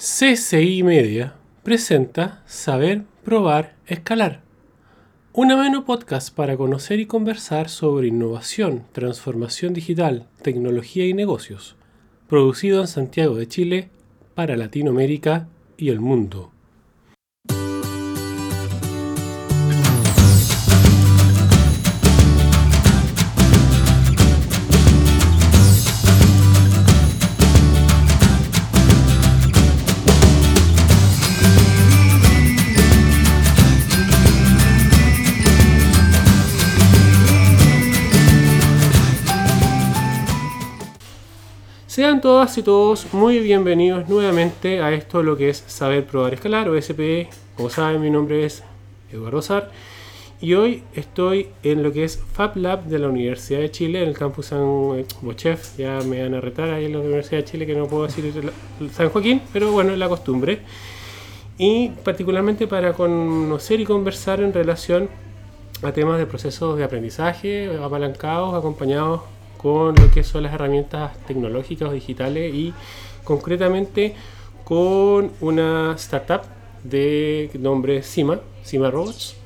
[0.00, 4.42] CCI Media presenta Saber, Probar, Escalar.
[5.32, 11.74] Un ameno podcast para conocer y conversar sobre innovación, transformación digital, tecnología y negocios.
[12.28, 13.90] Producido en Santiago de Chile
[14.36, 16.52] para Latinoamérica y el mundo.
[41.98, 46.68] Sean todas y todos muy bienvenidos nuevamente a esto lo que es Saber Probar Escalar
[46.68, 47.28] o SPE.
[47.56, 48.62] Como saben, mi nombre es
[49.10, 49.72] Eduardo Sar
[50.40, 54.10] y hoy estoy en lo que es Fab Lab de la Universidad de Chile, en
[54.10, 55.76] el campus San Bochef.
[55.76, 58.32] Ya me van a retar ahí en la Universidad de Chile que no puedo decir
[58.92, 60.60] San Joaquín, pero bueno, es la costumbre.
[61.58, 65.08] Y particularmente para conocer y conversar en relación
[65.82, 69.22] a temas de procesos de aprendizaje apalancados, acompañados
[69.58, 72.72] con lo que son las herramientas tecnológicas o digitales y
[73.24, 74.14] concretamente
[74.64, 76.42] con una startup
[76.84, 79.36] de nombre Cima, Cima Robots.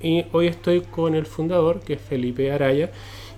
[0.00, 2.90] Y hoy estoy con el fundador, que es Felipe Araya.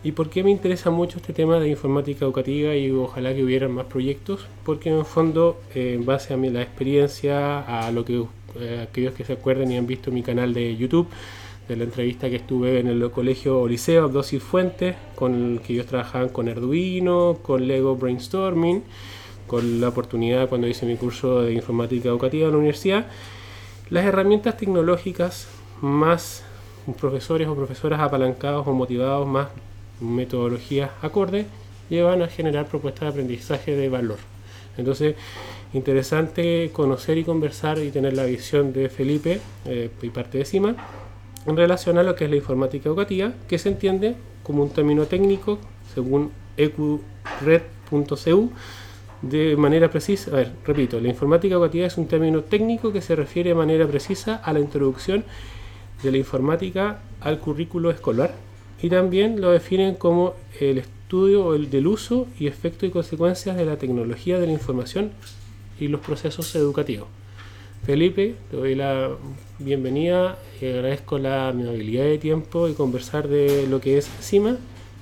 [0.02, 3.72] ¿Y por qué me interesa mucho este tema de informática educativa y ojalá que hubieran
[3.72, 4.46] más proyectos?
[4.64, 8.24] Porque en el fondo, eh, en base a mi, la experiencia, a lo que
[8.58, 11.06] eh, aquellos que se acuerden y han visto mi canal de YouTube,
[11.70, 15.86] de la entrevista que estuve en el colegio Oliseo Dosis Fuentes, con el que ellos
[15.86, 18.82] trabajaban con Arduino, con Lego Brainstorming,
[19.46, 23.06] con la oportunidad cuando hice mi curso de informática educativa en la universidad.
[23.88, 25.46] Las herramientas tecnológicas
[25.80, 26.42] más
[26.98, 29.46] profesores o profesoras apalancados o motivados, más
[30.00, 31.46] metodologías acordes,
[31.88, 34.18] llevan a generar propuestas de aprendizaje de valor.
[34.76, 35.14] Entonces,
[35.72, 40.74] interesante conocer y conversar y tener la visión de Felipe eh, y parte de CIMA
[41.46, 45.06] en relación a lo que es la informática educativa, que se entiende como un término
[45.06, 45.58] técnico,
[45.94, 48.50] según ecured.cu,
[49.22, 50.30] de manera precisa.
[50.30, 53.86] A ver, repito, la informática educativa es un término técnico que se refiere de manera
[53.86, 55.24] precisa a la introducción
[56.02, 58.34] de la informática al currículo escolar
[58.82, 63.76] y también lo definen como el estudio del uso y efectos y consecuencias de la
[63.76, 65.10] tecnología de la información
[65.78, 67.08] y los procesos educativos.
[67.84, 69.10] Felipe, te doy la
[69.58, 74.56] bienvenida y agradezco la amabilidad de tiempo y conversar de lo que es CIMA.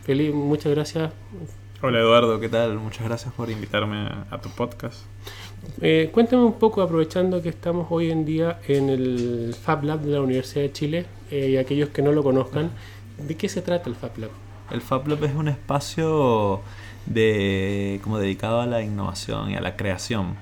[0.05, 1.12] Felipe, muchas gracias.
[1.83, 2.78] Hola Eduardo, ¿qué tal?
[2.78, 5.05] Muchas gracias por invitarme a tu podcast.
[5.81, 10.12] Eh, cuéntame un poco, aprovechando que estamos hoy en día en el Fab Lab de
[10.12, 12.71] la Universidad de Chile eh, y aquellos que no lo conozcan,
[13.19, 14.31] ¿de qué se trata el Fab Lab?
[14.71, 16.60] El Fab Lab es un espacio
[17.06, 20.37] de, como dedicado a la innovación y a la creación.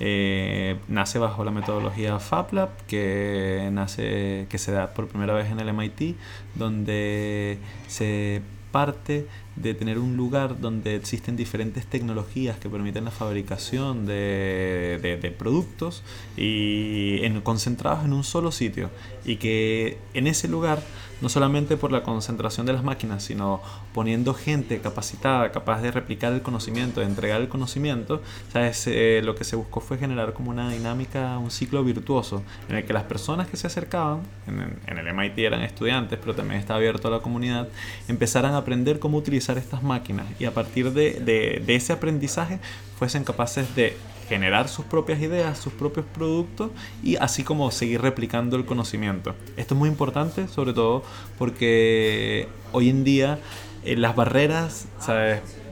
[0.00, 5.60] Eh, nace bajo la metodología FabLab, que, nace, que se da por primera vez en
[5.60, 6.16] el MIT,
[6.54, 9.26] donde se parte
[9.56, 16.02] de tener un lugar donde existen diferentes tecnologías que permiten la fabricación de, de, productos
[16.36, 18.90] y en, concentrados en un solo sitio
[19.24, 20.82] y que en ese lugar
[21.20, 23.60] no solamente por la concentración de las máquinas, sino
[23.92, 28.86] poniendo gente capacitada, capaz de replicar el conocimiento, de entregar el conocimiento, ¿sabes?
[28.86, 32.84] Eh, lo que se buscó fue generar como una dinámica, un ciclo virtuoso, en el
[32.84, 37.08] que las personas que se acercaban, en, el MIT eran estudiantes, pero también está abierto
[37.08, 37.68] a la comunidad,
[38.08, 42.58] empezaran a aprender cómo utilizar estas máquinas y a partir de ese aprendizaje
[42.98, 43.96] fuesen capaces de
[44.28, 46.70] generar sus propias ideas, sus propios productos
[47.02, 49.34] y así como seguir replicando el conocimiento.
[49.56, 51.02] Esto es muy importante, sobre todo
[51.38, 53.38] porque hoy en día
[53.84, 54.86] eh, las barreras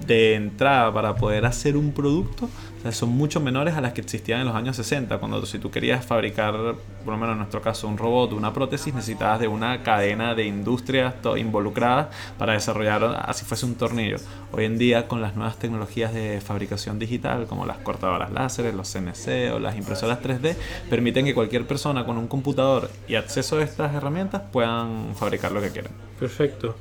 [0.06, 2.48] de entrada para poder hacer un producto
[2.92, 6.04] son mucho menores a las que existían en los años 60, cuando si tú querías
[6.04, 6.54] fabricar,
[7.04, 10.44] por lo menos en nuestro caso, un robot, una prótesis, necesitabas de una cadena de
[10.44, 12.08] industrias involucradas
[12.38, 14.16] para desarrollar así fuese un tornillo.
[14.52, 18.92] Hoy en día, con las nuevas tecnologías de fabricación digital, como las cortadoras láseres, los
[18.92, 20.56] CNC o las impresoras 3D,
[20.88, 25.60] permiten que cualquier persona con un computador y acceso a estas herramientas puedan fabricar lo
[25.60, 25.92] que quieran.
[26.18, 26.77] Perfecto.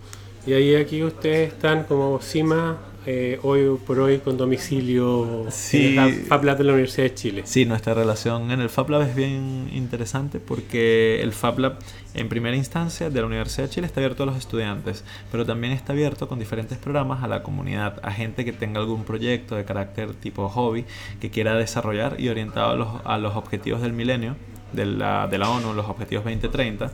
[0.48, 6.14] Y ahí aquí ustedes están como CIMA eh, hoy por hoy con domicilio en el
[6.26, 7.42] Fab Lab de la Universidad de Chile.
[7.46, 11.80] Sí, nuestra relación en el Fab Lab es bien interesante porque el Fab Lab
[12.14, 15.74] en primera instancia de la Universidad de Chile está abierto a los estudiantes, pero también
[15.74, 19.66] está abierto con diferentes programas a la comunidad, a gente que tenga algún proyecto de
[19.66, 20.86] carácter tipo hobby
[21.20, 24.36] que quiera desarrollar y orientado a los, a los objetivos del milenio
[24.76, 26.92] de la, de la ONU, los Objetivos 2030,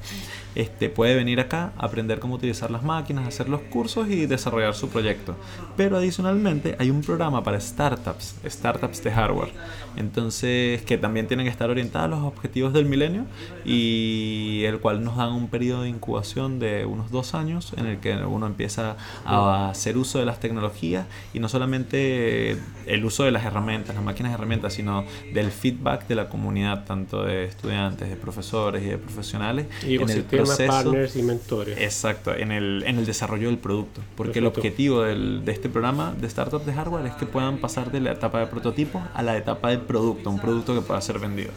[0.55, 4.89] este, puede venir acá, aprender cómo utilizar las máquinas, hacer los cursos y desarrollar su
[4.89, 5.35] proyecto.
[5.77, 9.53] Pero adicionalmente hay un programa para startups, startups de hardware,
[9.95, 13.25] entonces que también tienen que estar orientados a los objetivos del milenio
[13.65, 17.99] y el cual nos dan un periodo de incubación de unos dos años en el
[17.99, 23.31] que uno empieza a hacer uso de las tecnologías y no solamente el uso de
[23.31, 27.70] las herramientas, las máquinas de herramientas, sino del feedback de la comunidad, tanto de estudiantes,
[27.71, 29.67] de profesores y de profesionales.
[29.87, 31.77] Y en el proceso, partners y mentores.
[31.79, 34.01] Exacto, en el, en el desarrollo del producto.
[34.15, 37.91] Porque el objetivo del, de este programa de startups de hardware es que puedan pasar
[37.91, 41.19] de la etapa de prototipo a la etapa de producto, un producto que pueda ser
[41.19, 41.51] vendido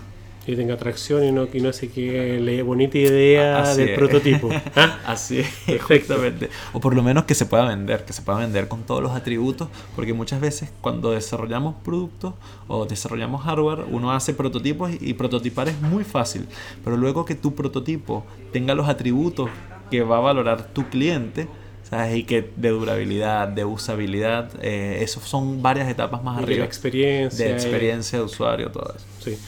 [0.47, 4.51] y tenga atracción y no, y no se quede la bonita idea del prototipo.
[4.77, 4.99] ¿ah?
[5.07, 6.51] Así es, exactamente.
[6.73, 9.13] O por lo menos que se pueda vender, que se pueda vender con todos los
[9.13, 12.35] atributos, porque muchas veces cuando desarrollamos productos
[12.69, 16.47] o desarrollamos hardware, uno hace prototipos y prototipar es muy fácil,
[16.83, 19.51] pero luego que tu prototipo tenga los atributos
[19.91, 21.49] que va a valorar tu cliente,
[21.83, 22.17] ¿sabes?
[22.17, 26.61] Y que de durabilidad, de usabilidad, eh, eso son varias etapas más arriba.
[26.61, 27.47] De experiencia.
[27.47, 29.07] De experiencia de usuario, todo eso.
[29.21, 29.39] Sí.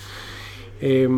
[0.81, 1.08] Eh,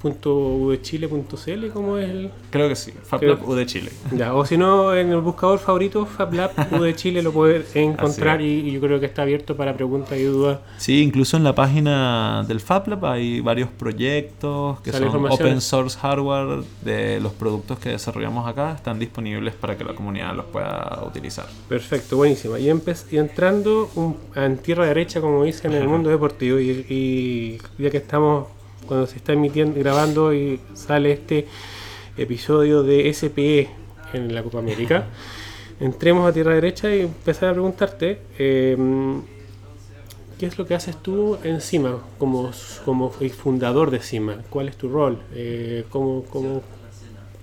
[0.00, 2.30] fablab.udechile.cl, ¿cómo es el...?
[2.50, 3.90] Creo que sí, FabLab Chile.
[4.12, 6.52] Ya, o si no, en el buscador favorito, FabLab
[6.96, 10.60] Chile lo puedes encontrar y, yo creo que está abierto para preguntas y dudas.
[10.78, 16.64] Sí, incluso en la página del FabLab hay varios proyectos que son open source hardware
[16.82, 21.46] de los productos que desarrollamos acá, están disponibles para que la comunidad los pueda utilizar.
[21.68, 22.56] Perfecto, buenísimo.
[22.56, 23.90] Y, y entrando
[24.34, 28.46] en tierra derecha, como dicen, en el mundo deportivo, y ya que estamos
[28.90, 31.46] cuando se está emitiendo, grabando y sale este
[32.16, 33.68] episodio de SPE
[34.14, 35.06] en la Copa América.
[35.80, 39.22] Entremos a tierra derecha y empezar a preguntarte em,
[40.40, 42.50] qué es lo que haces tú en CIMA como,
[42.84, 44.38] como fundador de CIMA.
[44.50, 45.20] ¿Cuál es tu rol?
[45.34, 46.60] Eh, ¿cómo, cómo,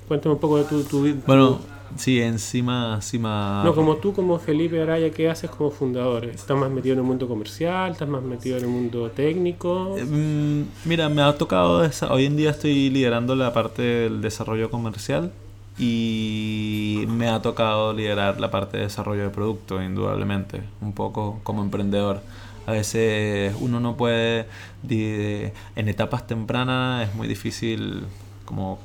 [0.09, 1.61] cuéntame un poco de tu, tu, bueno,
[1.95, 3.63] Sí, encima, encima...
[3.63, 6.25] No, como tú, como Felipe Araya, ¿qué haces como fundador?
[6.25, 7.91] ¿Estás más metido en el mundo comercial?
[7.91, 9.95] ¿Estás más metido en el mundo técnico?
[9.97, 11.83] Eh, mm, mira, me ha tocado...
[11.83, 15.31] Esa, hoy en día estoy liderando la parte del desarrollo comercial
[15.79, 21.61] y me ha tocado liderar la parte de desarrollo de producto, indudablemente, un poco como
[21.61, 22.21] emprendedor.
[22.65, 24.47] A veces uno no puede,
[24.89, 28.03] en etapas tempranas es muy difícil
[28.43, 28.79] como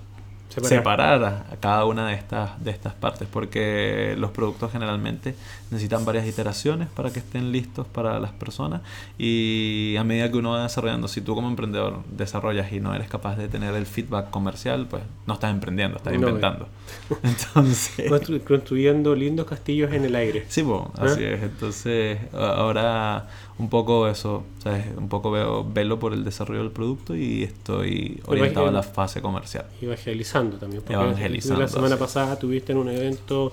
[0.60, 5.34] separar, a, cada una de estas, de estas partes, porque los productos generalmente
[5.70, 8.82] necesitan varias iteraciones para que estén listos para las personas
[9.18, 13.08] y a medida que uno va desarrollando, si tú como emprendedor desarrollas y no eres
[13.08, 16.68] capaz de tener el feedback comercial, pues no estás emprendiendo, estás inventando.
[17.22, 18.10] Entonces...
[18.46, 20.44] Construyendo lindos castillos en el aire.
[20.48, 21.42] Sí, pues, así es.
[21.42, 23.28] Entonces, ahora
[23.62, 24.86] un poco eso, ¿sabes?
[24.96, 29.22] un poco veo, velo por el desarrollo del producto y estoy orientado a la fase
[29.22, 29.66] comercial.
[29.80, 30.82] Evangelizando también.
[30.88, 31.60] Evangelizando.
[31.60, 33.52] La semana pasada tuviste en un evento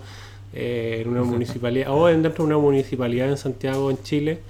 [0.52, 4.42] eh, en una municipalidad, o dentro de una municipalidad en Santiago, en Chile,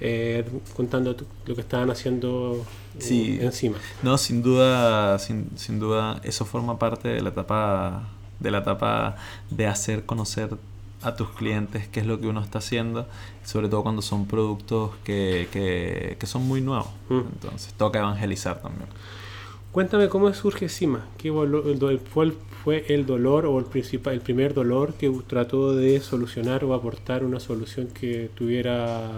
[0.00, 0.44] eh,
[0.76, 1.16] contando
[1.46, 2.64] lo que estaban haciendo
[2.98, 3.38] sí.
[3.40, 3.78] encima.
[4.04, 8.08] No, sin duda, sin, sin duda, eso forma parte de la etapa
[8.38, 9.16] de la etapa
[9.50, 10.50] de hacer conocer
[11.02, 13.06] a tus clientes qué es lo que uno está haciendo,
[13.44, 16.88] sobre todo cuando son productos que, que, son muy nuevos.
[17.08, 17.20] Mm.
[17.34, 18.88] Entonces, toca evangelizar también.
[19.72, 21.32] Cuéntame cómo surge CIMA, ¿qué
[22.12, 22.32] fue,
[22.62, 27.24] fue el dolor o el, principal, el primer dolor que trató de solucionar o aportar
[27.24, 29.10] una solución que tuviera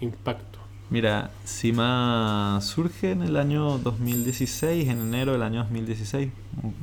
[0.00, 0.53] impacto?
[0.94, 6.30] Mira, CIMA surge en el año 2016, en enero del año 2016,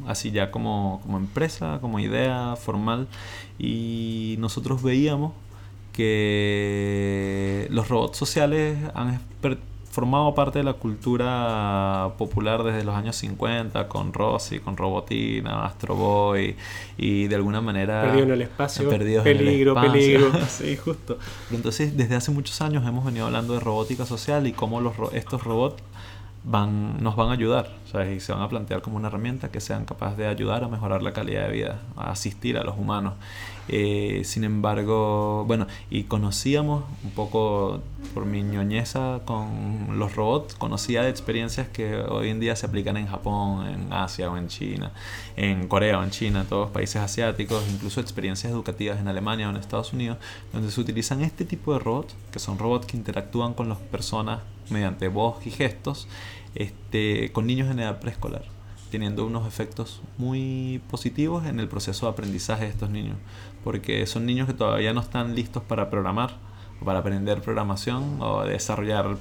[0.05, 3.07] así ya como, como empresa, como idea formal,
[3.57, 5.31] y nosotros veíamos
[5.93, 9.21] que los robots sociales han
[9.91, 15.95] formado parte de la cultura popular desde los años 50 con Rossi, con Robotina, Astro
[15.95, 16.55] Boy
[16.97, 20.31] y de alguna manera perdido en el espacio, peligro, peligro.
[20.47, 21.17] sí, justo.
[21.47, 24.93] Pero entonces desde hace muchos años hemos venido hablando de robótica social y cómo los
[25.13, 25.83] estos robots
[26.43, 27.69] van, nos van a ayudar
[28.15, 31.03] y se van a plantear como una herramienta que sean capaces de ayudar a mejorar
[31.03, 33.13] la calidad de vida, a asistir a los humanos.
[33.67, 37.81] Eh, sin embargo, bueno, y conocíamos un poco
[38.13, 42.97] por mi ñoñeza con los robots, conocía de experiencias que hoy en día se aplican
[42.97, 44.91] en Japón, en Asia o en China,
[45.35, 49.51] en Corea o en China, todos los países asiáticos, incluso experiencias educativas en Alemania o
[49.51, 50.17] en Estados Unidos,
[50.51, 54.41] donde se utilizan este tipo de robots, que son robots que interactúan con las personas
[54.69, 56.07] mediante voz y gestos,
[56.55, 58.43] este, con niños en edad preescolar,
[58.89, 63.17] teniendo unos efectos muy positivos en el proceso de aprendizaje de estos niños,
[63.63, 66.31] porque son niños que todavía no están listos para programar,
[66.83, 69.17] para aprender programación o desarrollar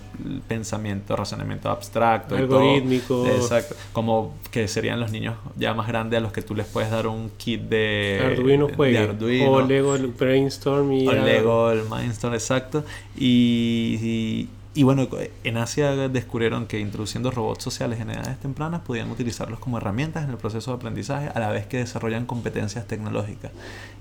[0.48, 2.36] pensamiento, razonamiento abstracto.
[2.36, 3.26] Algorítmico.
[3.26, 3.74] Exacto.
[3.92, 7.06] Como que serían los niños ya más grandes a los que tú les puedes dar
[7.06, 9.52] un kit de Arduino de Arduino.
[9.52, 11.06] O Lego el Brainstorm y...
[11.06, 12.84] O Lego el Brainstorm, exacto.
[13.16, 14.48] y y
[14.84, 15.08] bueno,
[15.42, 20.30] en Asia descubrieron que introduciendo robots sociales en edades tempranas podían utilizarlos como herramientas en
[20.30, 23.50] el proceso de aprendizaje a la vez que desarrollan competencias tecnológicas.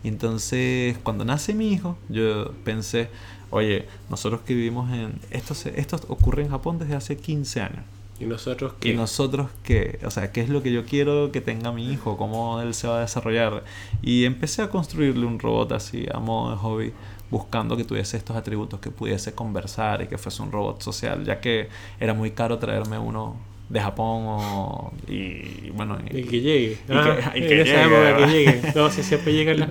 [0.04, 3.10] Y entonces, cuando nace mi hijo, yo pensé,
[3.50, 5.20] oye, nosotros que vivimos en...
[5.32, 7.84] Esto, esto ocurre en Japón desde hace 15 años.
[8.20, 8.90] ¿Y nosotros qué?
[8.90, 10.00] ¿Y nosotros qué?
[10.06, 12.18] O sea, ¿qué es lo que yo quiero que tenga mi hijo?
[12.18, 13.64] ¿Cómo él se va a desarrollar?
[14.02, 16.94] Y empecé a construirle un robot así, a modo de hobby
[17.32, 21.40] buscando que tuviese estos atributos, que pudiese conversar y que fuese un robot social, ya
[21.40, 21.70] que
[22.00, 23.38] era muy caro traerme uno
[23.70, 26.78] de Japón o, y bueno y, que llegue.
[27.36, 29.70] y que, ah, llegue, no si siempre llegan las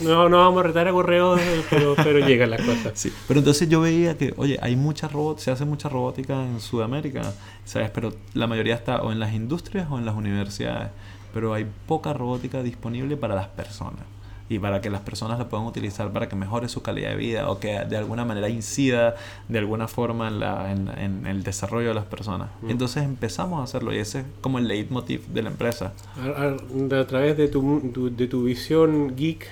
[0.00, 1.36] no, no vamos a retar a correo
[1.68, 2.92] pero, pero llegan las cosas.
[2.94, 6.58] Sí pero entonces yo veía que oye hay mucha robot se hace mucha robótica en
[6.58, 7.32] Sudamérica
[7.64, 10.90] sabes pero la mayoría está o en las industrias o en las universidades
[11.32, 14.02] pero hay poca robótica disponible para las personas
[14.50, 17.48] y para que las personas la puedan utilizar para que mejore su calidad de vida
[17.48, 19.14] o que de alguna manera incida
[19.48, 22.50] de alguna forma en, la, en, el desarrollo de las personas.
[22.60, 22.70] Mm.
[22.70, 25.92] Entonces empezamos a hacerlo y ese es como el leitmotiv de la empresa.
[26.18, 29.46] A, través de tu, de tu visión geek,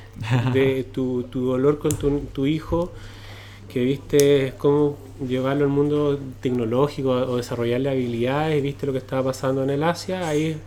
[0.52, 2.90] de tu, tu dolor con tu, tu hijo,
[3.72, 9.62] que viste cómo llevarlo al mundo tecnológico o desarrollarle habilidades, viste lo que estaba pasando
[9.62, 10.60] en el Asia, ahí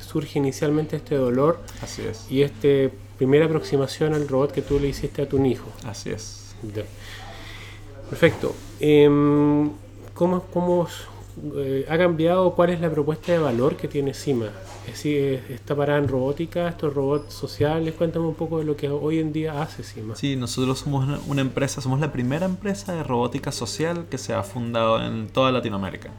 [0.00, 2.26] surge inicialmente este dolor Así es.
[2.28, 5.68] y este primera aproximación al robot que tú le hiciste a tu hijo.
[5.84, 6.54] Así es.
[8.08, 8.54] Perfecto.
[8.80, 9.70] Em,
[10.14, 10.88] ¿Cómo, cómo
[11.56, 12.54] eh, ha cambiado?
[12.54, 14.50] ¿Cuál es la propuesta de valor que tiene CIMA?
[14.86, 17.94] Es decir, ¿está parada en robótica, estos robots sociales?
[17.94, 20.16] Cuéntame un poco de lo que hoy en día hace CIMA.
[20.16, 24.42] Sí, nosotros somos una empresa, somos la primera empresa de robótica social que se ha
[24.42, 26.10] fundado en toda Latinoamérica.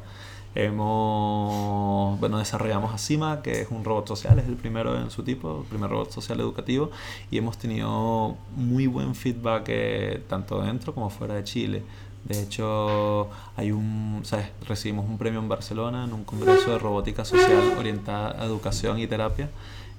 [0.56, 5.62] Hemos, bueno, desarrollamos Asima, que es un robot social, es el primero en su tipo,
[5.62, 6.90] el primer robot social educativo,
[7.30, 11.84] y hemos tenido muy buen feedback eh, tanto dentro como fuera de Chile.
[12.26, 14.48] De hecho, hay un, ¿sabes?
[14.68, 19.08] recibimos un premio en Barcelona en un congreso de robótica social orientada a educación y
[19.08, 19.50] terapia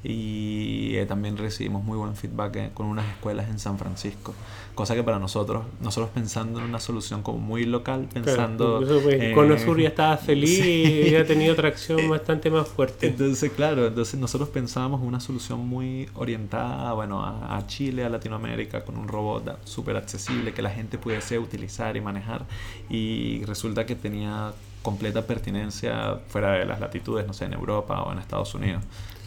[0.02, 4.34] y eh, también recibimos muy buen feedback eh, con unas escuelas en San Francisco.
[4.74, 8.82] Cosa que para nosotros nosotros pensando en una solución como muy local pensando
[9.34, 13.08] con Sur ya estaba feliz y ha tenido tracción bastante más fuerte.
[13.08, 18.84] entonces claro entonces nosotros pensábamos una solución muy orientada bueno a, a Chile a Latinoamérica
[18.84, 22.46] con un robot súper accesible que la gente pudiese utilizar y manejar.
[22.88, 24.52] Y resulta que tenía
[24.82, 28.82] completa pertinencia fuera de las latitudes no sé en Europa o en Estados Unidos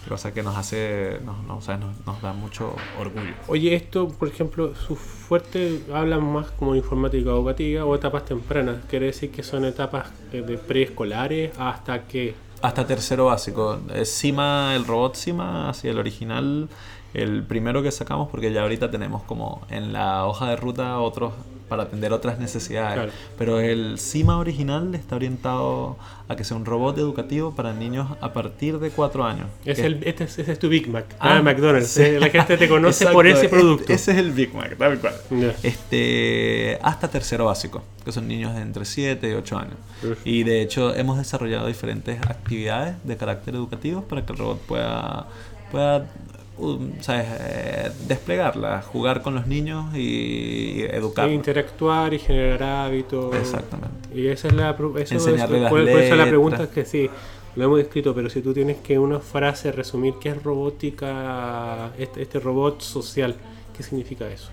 [0.08, 1.68] cosa que nos hace, nos, nos,
[2.06, 3.34] nos, da mucho orgullo.
[3.48, 9.08] Oye, esto, por ejemplo, su fuerte hablan más como informática educativa o etapas tempranas, quiere
[9.08, 12.36] decir que son etapas de preescolares hasta que...
[12.62, 13.80] Hasta tercero básico.
[14.06, 16.70] Cima, el robot Cima, así el original,
[17.14, 21.34] el primero que sacamos, porque ya ahorita tenemos como en la hoja de ruta otros
[21.70, 23.12] para atender otras necesidades.
[23.38, 28.32] Pero el CIMA original está orientado a que sea un robot educativo para niños a
[28.32, 29.48] partir de 4 años.
[29.66, 31.06] Es el, este es, ese es tu Big Mac.
[31.20, 31.98] Ah, McDonald's.
[32.20, 33.92] La gente te conoce por ese producto.
[33.92, 35.16] ese es el Big Mac, tal cual.
[35.64, 39.78] Este, hasta tercero básico, que son niños de entre 7 y 8 años.
[40.26, 45.28] Y de hecho hemos desarrollado diferentes actividades de carácter educativo para que el robot pueda
[45.74, 46.06] pueda
[46.60, 51.30] eh, desplegarla, jugar con los niños y educar.
[51.30, 53.36] interactuar y generar hábitos.
[53.36, 54.10] Exactamente.
[54.14, 57.10] Y esa es la, eso es, la pregunta que sí,
[57.56, 62.22] lo hemos escrito, pero si tú tienes que una frase resumir qué es robótica, este,
[62.22, 63.36] este robot social,
[63.76, 64.50] ¿qué significa eso?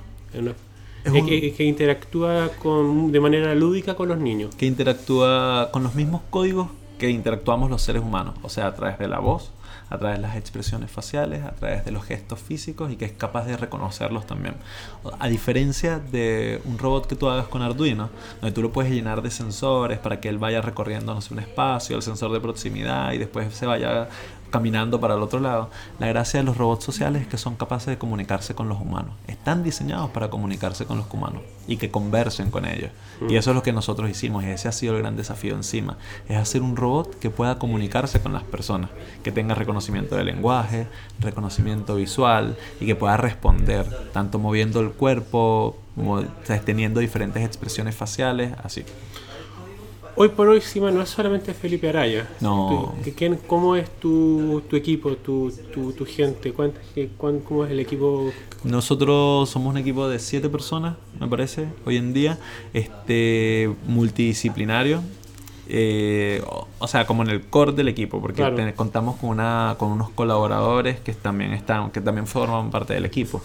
[1.05, 1.13] Es
[1.57, 4.55] que, interactúa con, de manera lúdica con los niños.
[4.55, 8.99] Que interactúa con los mismos códigos que interactuamos los seres humanos, o sea, a través
[8.99, 9.51] de la voz,
[9.91, 13.13] a través de las expresiones faciales, a través de los gestos físicos y que es
[13.13, 14.55] capaz de reconocerlos también.
[15.19, 18.09] A diferencia de un robot que tú hagas con Arduino,
[18.41, 21.41] donde tú lo puedes llenar de sensores para que él vaya recorriendo no sé, un
[21.41, 24.09] espacio, el sensor de proximidad y después se vaya
[24.51, 25.71] caminando para el otro lado.
[25.99, 29.13] La gracia de los robots sociales es que son capaces de comunicarse con los humanos.
[29.27, 32.91] Están diseñados para comunicarse con los humanos y que conversen con ellos.
[33.29, 35.99] Y eso es lo que nosotros hicimos y ese ha sido el gran desafío encima.
[36.29, 38.91] Es hacer un robot que pueda comunicarse con las personas,
[39.23, 40.87] que tenga reconocimiento de lenguaje,
[41.21, 45.77] reconocimiento visual y que pueda responder, tanto moviendo el cuerpo,
[46.65, 48.85] teniendo diferentes expresiones faciales, así.
[50.17, 52.29] Hoy por hoy Cima no es solamente Felipe Araya.
[52.41, 52.95] No.
[53.05, 56.53] Tú- ¿quién- ¿Cómo es tu, tu equipo, tu, tu, tu gente?
[56.53, 58.31] ¿Cuánta- qué- cuán- ¿Cómo es el equipo?
[58.65, 62.39] Nosotros somos un equipo de siete personas, me parece, hoy en día,
[62.75, 65.03] este multidisciplinario.
[65.73, 66.43] eh,
[66.81, 68.57] o, sea, como en el core del equipo, porque Claro.
[68.75, 73.41] contamos con una con unos colaboradores que también están que también forman parte del equipo.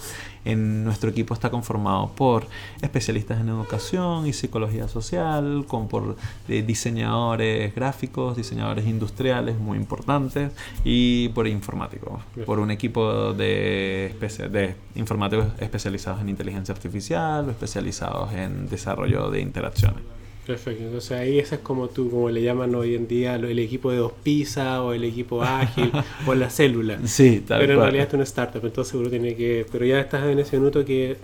[0.46, 2.46] En nuestro equipo está conformado por
[2.80, 6.16] especialistas en educación y psicología social, con por
[6.48, 10.52] eh, diseñadores gráficos, diseñadores industriales muy importantes
[10.84, 14.14] y por informáticos, por un equipo de,
[14.50, 20.15] de informáticos especializados en inteligencia artificial o especializados en desarrollo de interacciones.
[20.46, 20.84] Perfecto.
[20.84, 23.96] Entonces ahí ese es como tú, como le llaman hoy en día, el equipo de
[23.98, 25.90] dos pizzas o el equipo ágil
[26.26, 26.98] o la célula.
[27.04, 27.86] Sí, tal pero en cual.
[27.90, 29.66] realidad es una startup, entonces seguro tiene que...
[29.72, 31.16] Pero ya estás en ese minuto que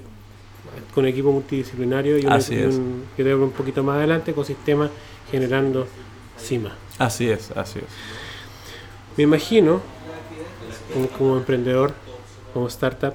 [0.94, 2.74] con equipo multidisciplinario y un, Así es.
[2.74, 4.90] un- que te un poquito más adelante, ecosistema
[5.30, 5.86] generando
[6.36, 6.74] cima.
[6.98, 7.84] Así es, así es.
[9.16, 9.80] Me imagino,
[10.92, 11.92] como, como emprendedor,
[12.52, 13.14] como startup,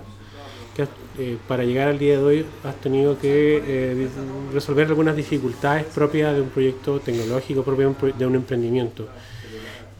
[0.77, 0.83] que
[1.19, 4.07] eh, para llegar al día de hoy has tenido que eh,
[4.53, 9.07] resolver algunas dificultades propias de un proyecto tecnológico, propio de un, pro- de un emprendimiento.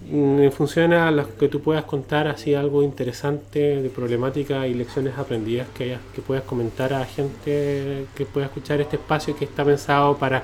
[0.09, 4.73] Mm, En función a las que tú puedas contar así algo interesante de problemática y
[4.73, 9.43] lecciones aprendidas que, hayas- que puedas comentar a gente que pueda escuchar este espacio que
[9.45, 10.43] está pensado para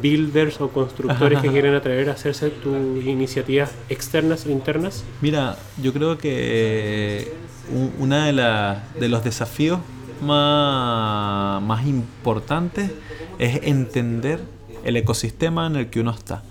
[0.00, 5.02] builders o constructores que quieren atrever a hacerse tus iniciativas externas o internas.
[5.22, 7.32] Mira, yo creo que
[7.72, 9.80] un- una de, la- de los desafíos
[10.22, 12.90] más, más importantes
[13.38, 14.40] es entender
[14.84, 16.42] el ecosistema en el que uno está.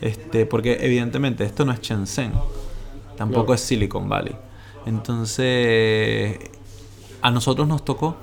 [0.00, 2.32] Este, porque evidentemente esto no es Shenzhen,
[3.16, 4.36] tampoco es Silicon Valley.
[4.86, 6.38] Entonces,
[7.22, 8.16] a nosotros nos tocó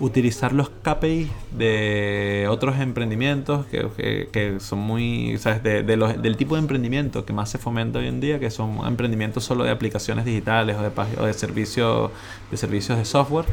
[0.00, 5.62] utilizar los KPIs de otros emprendimientos que, que- son muy, ¿sabes?
[5.62, 8.50] De, de los- del tipo de emprendimiento que más se fomenta hoy en día, que
[8.50, 10.90] son emprendimientos solo de aplicaciones digitales o de,
[11.20, 12.10] o de, servicios,
[12.50, 13.44] de servicios de software.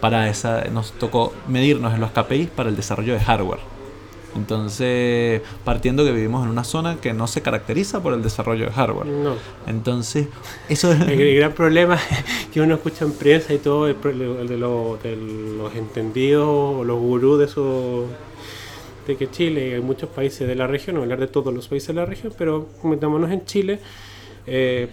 [0.00, 3.60] Para esa nos tocó medirnos en los KPIs para el desarrollo de hardware.
[4.36, 8.72] Entonces, partiendo que vivimos en una zona que no se caracteriza por el desarrollo de
[8.72, 9.06] hardware.
[9.06, 9.34] No.
[9.66, 10.26] Entonces,
[10.68, 11.00] eso es...
[11.02, 11.98] El, el gran problema
[12.52, 16.84] que uno escucha en prensa y todo, el, el de, lo- de los entendidos o
[16.84, 18.06] los gurús de eso,
[19.06, 21.88] de que Chile y muchos países de la región, no hablar de todos los países
[21.88, 23.78] de la región, pero metámonos en Chile,
[24.46, 24.88] eh,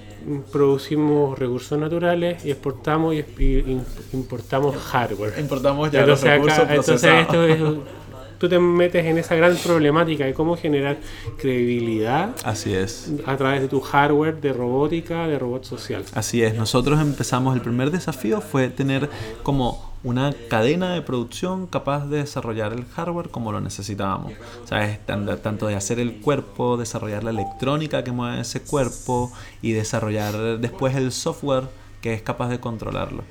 [0.52, 5.34] producimos recursos naturales y exportamos y, y im- importamos hardware.
[5.40, 7.60] Importamos Entonces, acá- entonces esto es,
[8.42, 10.98] tú te metes en esa gran problemática de cómo generar
[11.38, 13.12] credibilidad Así es.
[13.26, 16.04] a través de tu hardware de robótica, de robot social.
[16.16, 19.10] Así es, nosotros empezamos, el primer desafío fue tener
[19.44, 24.34] como una cadena de producción capaz de desarrollar el hardware como lo necesitábamos.
[24.66, 25.06] ¿Sabes?
[25.06, 30.58] Tan- Tanto de hacer el cuerpo, desarrollar la electrónica que mueve ese cuerpo y desarrollar
[30.60, 31.66] después el software
[32.02, 33.22] que es capaz de controlarlo.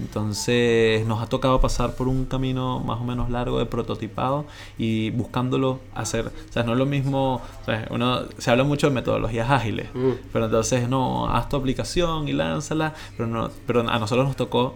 [0.00, 4.46] Entonces nos ha tocado pasar por un camino más o menos largo de prototipado
[4.78, 6.26] y buscándolo hacer.
[6.26, 7.40] O sea, no es lo mismo.
[7.66, 7.86] ¿sabes?
[7.90, 10.10] Uno, se habla mucho de metodologías ágiles, Mm.
[10.32, 12.94] pero entonces no, haz tu aplicación y lánzala.
[13.16, 14.74] Pero, no, pero a nosotros nos tocó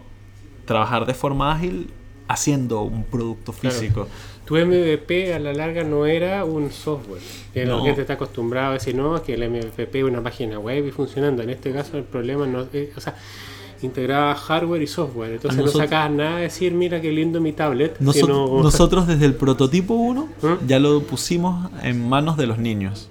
[0.67, 1.91] trabajar de forma ágil
[2.29, 3.77] haciendo un producto Claro.
[3.77, 4.09] físico.
[4.45, 7.21] Tu MVP a la larga no era un software.
[7.55, 7.79] Que No.
[7.79, 10.87] la gente está acostumbrado a decir, no, es que el MVP es una página web
[10.87, 11.43] y funcionando.
[11.43, 13.15] En este caso el problema no es, o sea,
[13.87, 15.33] integraba hardware y software.
[15.33, 17.97] Entonces A no nosotros- sacabas nada de decir, mira qué lindo mi tablet.
[18.13, 20.67] Sino- Nosotros desde el prototipo 1 ¿Mm?
[20.67, 23.09] ya lo pusimos en manos de los niños.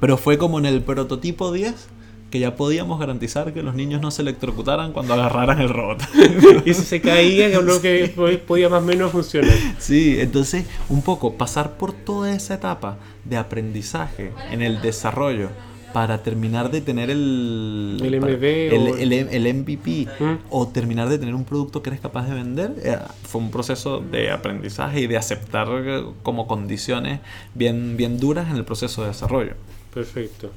[0.00, 1.88] Pero fue como en el prototipo 10
[2.30, 6.02] que ya podíamos garantizar que los niños no se electrocutaran cuando agarraran el robot.
[6.66, 9.54] y si se caía, que lo que po- podía más o menos funcionar.
[9.78, 15.50] Sí, entonces un poco pasar por toda esa etapa de aprendizaje en el desarrollo
[15.94, 20.34] para terminar de tener el, El para- el, o- el- el MVP ¿Mm?
[20.50, 24.00] o terminar de tener un producto que eres capaz de vender eh, fue un proceso
[24.00, 27.20] de aprendizaje y de aceptar eh, como condiciones
[27.54, 29.52] bien, bien duras en el proceso de desarrollo.
[29.94, 30.50] Perfecto.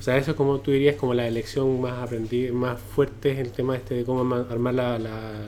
[0.00, 3.38] O sea, eso es como tú dirías como la elección más aprendida, más fuerte es
[3.38, 5.46] el tema este de cómo ma- armar la, la-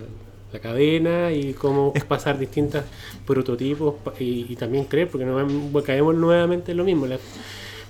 [0.53, 2.83] la cadena y cómo Es- pasar distintos
[3.27, 7.07] prototipos y, y también creer, porque no, caemos nuevamente en lo mismo.
[7.07, 7.19] la-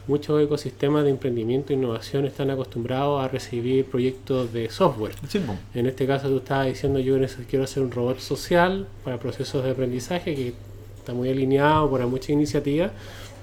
[0.06, 5.14] muchos ecosistemas de emprendimiento e innovación están acostumbrados a recibir proyectos de software.
[5.28, 5.40] Sí.
[5.74, 7.16] En este caso tú estabas diciendo yo
[7.48, 10.54] quiero hacer un robot social para procesos de aprendizaje que
[10.98, 12.90] está muy alineado por muchas iniciativas,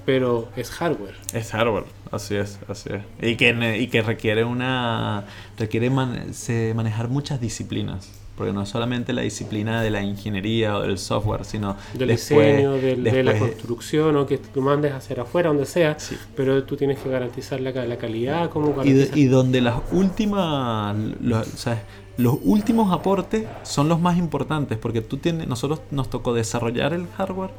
[0.05, 1.15] pero es hardware.
[1.33, 3.01] Es hardware, así es, así es.
[3.21, 5.25] Y que, y que requiere una.
[5.57, 8.09] requiere man- se- manejar muchas disciplinas.
[8.37, 12.73] Porque no solamente la disciplina de la ingeniería o del software, sino del después- diseño,
[12.73, 16.15] del- de la después- construcción o que tú mandes a hacer afuera, donde sea, Sí.
[16.35, 20.95] pero tú tienes que garantizar la, la calidad, como Y, de- y donde las últimas,
[21.19, 21.81] lo- o sea,
[22.17, 27.07] los últimos aportes son los más importantes, porque tú tienes, nosotros nos tocó desarrollar el
[27.17, 27.51] hardware,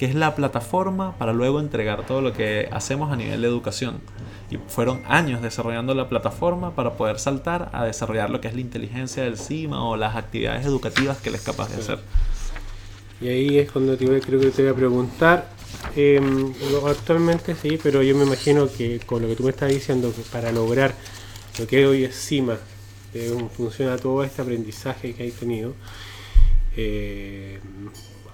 [0.00, 4.00] que es la plataforma para luego entregar todo lo que hacemos a nivel de educación.
[4.50, 8.62] Y fueron años desarrollando la plataforma para poder saltar a desarrollar lo que es la
[8.62, 11.98] inteligencia del CIMA o las actividades educativas que él es capaz de hacer.
[13.20, 15.50] Y ahí es cuando te voy- creo que te voy a preguntar.
[15.94, 16.18] eh,
[16.72, 20.12] lo- actualmente sí, pero yo me imagino que con lo que tú me estás diciendo,
[20.16, 20.94] que para lograr
[21.58, 22.56] lo que hoy es CIMA,
[23.36, 25.74] un- funciona todo este aprendizaje que hay tenido,
[26.76, 27.60] eh,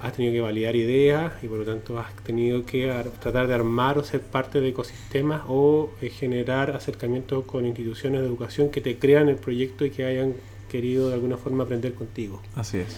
[0.02, 3.54] has tenido que validar ideas y por lo tanto has tenido que ar- tratar de
[3.54, 8.80] armar o ser parte de ecosistemas o eh, generar acercamientos con instituciones de educación que
[8.80, 10.34] te crean el proyecto y que hayan
[10.70, 12.42] querido de alguna forma aprender contigo.
[12.54, 12.96] Así es.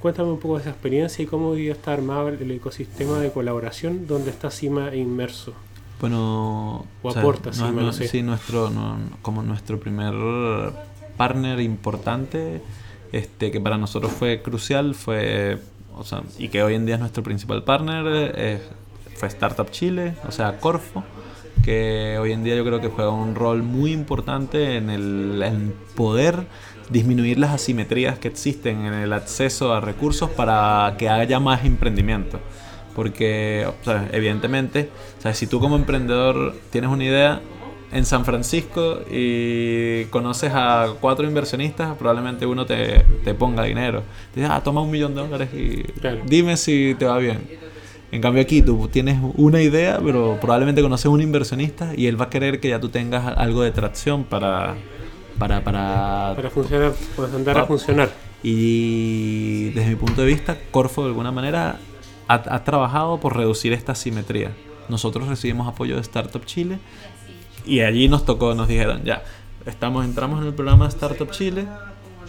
[0.00, 4.06] Cuéntame un poco de esa experiencia y cómo día está armado el ecosistema de colaboración
[4.06, 5.54] donde está CIMA inmerso.
[6.00, 8.08] Bueno, O aporta, sí, no- sé.
[8.08, 8.70] sí, nuestro,
[9.22, 10.12] como nuestro primer
[11.16, 12.60] partner importante,
[13.12, 15.58] este, que para nosotros fue crucial, fue,
[15.96, 18.60] o sea, y que hoy en día es nuestro principal partner,
[19.14, 21.04] fue Startup Chile, o sea, Corfo,
[21.64, 25.74] que hoy en día yo creo que juega un rol muy importante en el en
[25.94, 26.46] poder
[26.90, 32.40] disminuir las asimetrías que existen en el acceso a recursos para que haya más emprendimiento.
[32.94, 37.40] Porque, o sea, evidentemente, o sea, si tú como emprendedor tienes una idea
[37.94, 44.02] en San Francisco y conoces a cuatro inversionistas, probablemente uno te, te ponga dinero.
[44.34, 46.18] Te dice, ah, toma un millón de dólares y Claro.
[46.26, 47.38] dime si te va bien.
[48.12, 52.20] En cambio aquí tú tienes una idea, pero probablemente conoces a un inversionista y él
[52.20, 54.74] va a querer que ya tú tengas algo de tracción para...
[55.38, 58.08] Para, para, Para funcionar, para andar a Pa- funcionar.
[58.42, 61.78] y desde mi punto de vista, Corfo de alguna manera
[62.28, 64.52] ha, ha trabajado por reducir esta simetría.
[64.88, 66.78] Nosotros recibimos apoyo de Startup Chile
[67.64, 69.22] y allí nos tocó, nos dijeron, ya,
[69.66, 71.66] estamos, entramos en el programa Startup Chile,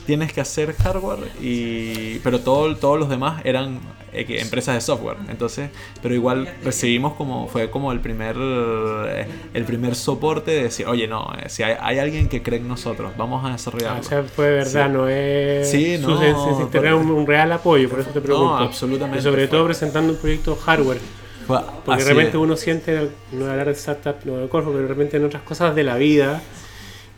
[0.05, 3.79] tienes que hacer hardware, y, pero todo, todos los demás eran
[4.13, 5.17] eh, empresas de software.
[5.29, 5.71] Entonces,
[6.01, 11.07] pero igual recibimos como, fue como el primer, eh, el primer soporte de decir, oye,
[11.07, 13.99] no, eh, si hay, hay alguien que cree en nosotros, vamos a Ah, desarrollarlo.
[13.99, 14.93] o sea, fue verdad, Sí.
[14.93, 15.71] no es.
[15.71, 18.55] Sí, su- no, se- se- se- tener un, un real apoyo, por eso te pregunto.
[18.57, 19.57] absolutamente Y sobre fue.
[19.57, 20.99] todo presentando un proyecto hardware.
[21.47, 25.17] Fue Porque de- uno siente, no hablar de startup, no de Corfo, pero de repente
[25.17, 26.41] en otras cosas de la vida,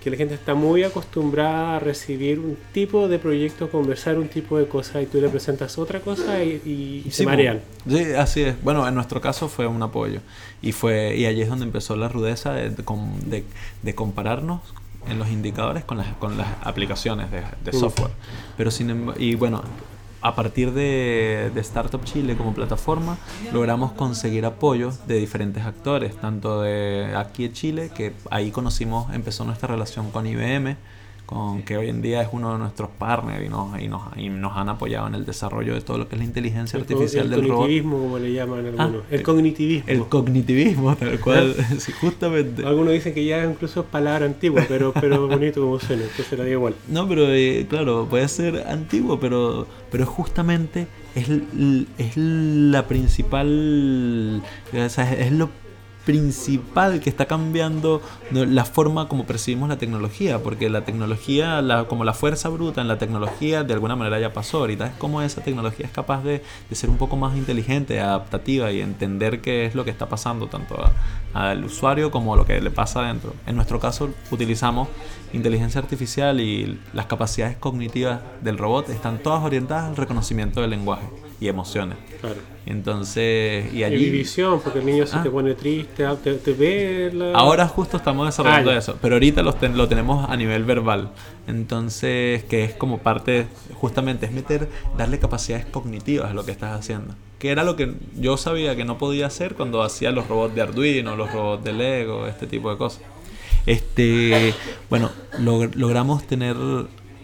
[0.03, 4.57] que la gente está muy acostumbrada a recibir un tipo de proyecto, conversar un tipo
[4.57, 7.29] de cosa, y tú le presentas otra cosa y, y- y se Sí, po.
[7.31, 7.59] marean.
[7.89, 8.61] Sí, así es.
[8.63, 10.19] Bueno, en nuestro caso fue un apoyo.
[10.61, 13.43] Y fue y allí es donde empezó la rudeza de, de
[13.83, 14.61] de- compararnos
[15.09, 17.79] en los indicadores con las, con las aplicaciones de, de Mm.
[17.79, 18.11] software.
[18.57, 19.61] Pero sin emb- y bueno,
[20.21, 23.17] a partir de, de Startup Chile como plataforma,
[23.53, 29.45] logramos conseguir apoyo de diferentes actores, tanto de aquí en Chile, que ahí conocimos, empezó
[29.45, 30.75] nuestra relación con IBM,
[31.27, 34.29] con que hoy en día es uno de nuestros partners y nos, y nos, y
[34.29, 37.25] nos han apoyado en el desarrollo de todo lo que es la inteligencia El, artificial
[37.25, 37.55] el del robot.
[37.57, 39.01] cognitivismo, como le llaman algunos.
[39.03, 39.89] Ah, el el- cognitivismo.
[39.91, 42.65] El cognitivismo, tal cual, sí, justamente.
[42.65, 46.45] Algunos dicen que ya incluso es palabra antigua, pero, pero bonito como suena, entonces la
[46.45, 46.75] digo igual.
[46.87, 51.27] No, pero eh, claro, puede ser antiguo, pero, pero justamente es,
[51.97, 54.41] es la principal,
[54.73, 55.49] o sea, es lo
[56.07, 62.13] principal que está cambiando la forma como percibimos la tecnología, porque la tecnología, como la
[62.13, 64.59] fuerza bruta en la tecnología, de alguna manera ya pasó.
[64.59, 68.71] Ahorita es como esa tecnología es capaz de, de ser un poco más inteligente, adaptativa
[68.71, 70.93] y entender qué es lo que está pasando tanto a-
[71.33, 73.33] al usuario como lo que le pasa adentro.
[73.45, 74.87] En nuestro caso utilizamos
[75.33, 81.05] inteligencia artificial y las capacidades cognitivas del robot están todas orientadas al reconocimiento del lenguaje
[81.39, 81.97] y emociones.
[82.19, 82.37] Claro.
[82.65, 84.09] Entonces, y Y allí...
[84.09, 85.23] visión, porque el niño se Ah.
[85.23, 87.31] te pone triste, ah, te, te ve la...
[87.33, 88.79] Ahora justo estamos desarrollando Ah, ya.
[88.79, 91.11] eso, pero ahorita los ten- lo tenemos a nivel verbal.
[91.47, 96.77] Entonces, que es como parte, justamente, es meter, darle capacidades cognitivas a lo que estás
[96.77, 97.13] haciendo.
[97.39, 100.61] Que era lo que yo sabía que no podía hacer cuando hacía los robots de
[100.61, 103.01] Arduino, los robots de Lego, este tipo de cosas.
[103.67, 104.53] Este,
[104.89, 106.55] bueno, log- logramos tener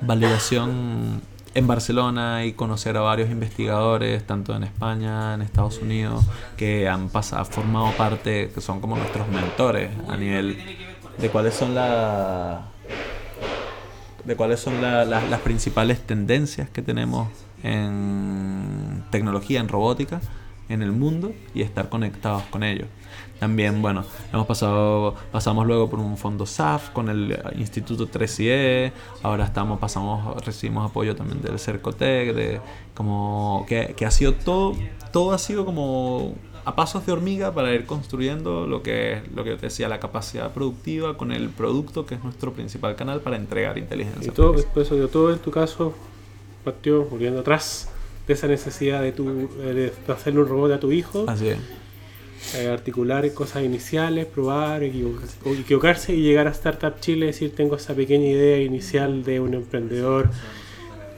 [0.01, 1.21] validación
[1.55, 6.25] en Barcelona y conocer a varios investigadores, tanto en España, en Estados Unidos,
[6.57, 10.57] que han pasado, formado parte, que son como nuestros mentores a nivel
[11.17, 12.65] de cuáles son la,
[14.25, 17.27] de cuáles son la- la- las principales tendencias que tenemos
[17.61, 20.21] en tecnología, en robótica,
[20.69, 22.87] en el mundo y estar conectados con ellos.
[23.39, 29.45] También, bueno, hemos pasado, pasamos luego por un fondo SAF con el Instituto 3IE, ahora
[29.45, 32.61] estamos, pasamos, recibimos apoyo también del Cercotec, de
[32.93, 34.75] como que, que ha sido todo,
[35.11, 39.51] todo ha sido como a pasos de hormiga para ir construyendo lo que, lo que
[39.51, 43.35] yo te decía, la capacidad productiva con el producto que es nuestro principal canal para
[43.35, 44.31] entregar inteligencia.
[44.31, 45.93] Y todo, pues, todo en tu caso
[46.63, 47.89] partió, volviendo atrás,
[48.25, 51.25] de esa necesidad de, tu, de hacerle un robot a tu hijo.
[51.27, 51.57] Así es.
[52.55, 57.95] Eh, articular cosas iniciales, probar, equivocarse, equivocarse y llegar a Startup Chile, decir, tengo esa
[57.95, 60.29] pequeña idea inicial de un emprendedor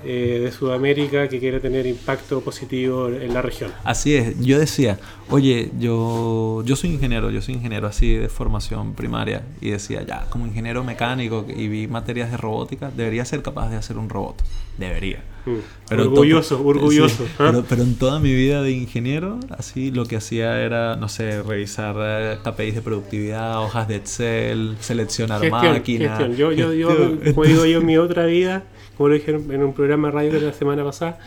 [0.06, 3.72] eh, de Sudamérica que quiere tener impacto positivo en la región.
[3.84, 4.98] Así es, yo decía,
[5.30, 10.28] oye, yo, yo soy ingeniero, yo soy ingeniero así de formación primaria y decía, ya,
[10.30, 14.42] como ingeniero mecánico y vi materias de robótica, debería ser capaz de hacer un robot,
[14.78, 15.24] debería.
[15.46, 15.58] Mm.
[15.88, 17.26] Pero orgulloso, orgulloso.
[17.40, 17.62] ¿ah?
[17.70, 21.96] pero, en toda mi vida de ingeniero, así lo que hacía era, no sé, revisar
[22.00, 26.20] eh, KPIs de productividad, hojas de Excel, seleccionar máquinas.
[26.36, 26.90] Yo, yo, yo,
[27.34, 28.64] como digo yo en mi otra vida,
[28.98, 31.20] como lo dijeron en un programa de radio de la semana pasada,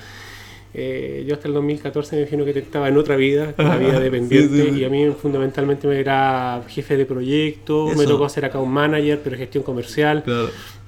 [0.75, 4.69] eh, yo hasta el 2014 me imagino que estaba en otra vida, la vida dependiente,
[4.71, 9.21] y a mí fundamentalmente me era jefe de proyecto, me tocó ser acá un manager,
[9.23, 10.25] pero gestión comercial.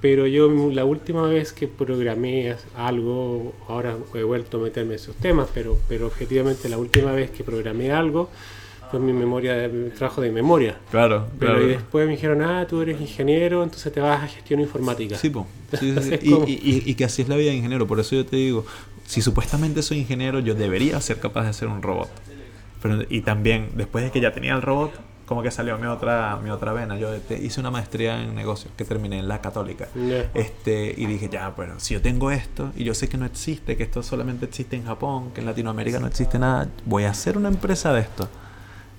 [0.01, 5.15] Pero yo la última vez que programé algo, ahora he vuelto a meterme en esos
[5.17, 8.31] temas, pero, pero objetivamente la última vez que programé algo,
[8.91, 10.77] fue mi memoria, mi trabajo de memoria.
[10.91, 14.59] Claro, Pero y después me dijeron, ah, tú eres ingeniero, entonces te vas a gestión
[14.59, 15.17] informática.
[15.17, 15.47] Sí, pues.
[16.23, 17.87] y, que así es la vida de ingeniero.
[17.87, 18.67] Por eso yo te digo,
[19.11, 22.09] si supuestamente soy ingeniero, yo debería ser capaz de hacer un robot.
[22.81, 24.93] Pero, y también, después de que ya tenía el robot,
[25.27, 26.97] como que salió mi otra, mi otra vena.
[26.97, 27.09] Yo
[27.41, 29.89] hice una maestría en negocios que terminé en la católica.
[30.33, 33.77] Este, y dije, ya, pero si yo tengo esto y yo sé que no existe,
[33.77, 37.37] que esto solamente existe en Japón, que en Latinoamérica no existe nada, voy a hacer
[37.37, 38.29] una empresa de esto.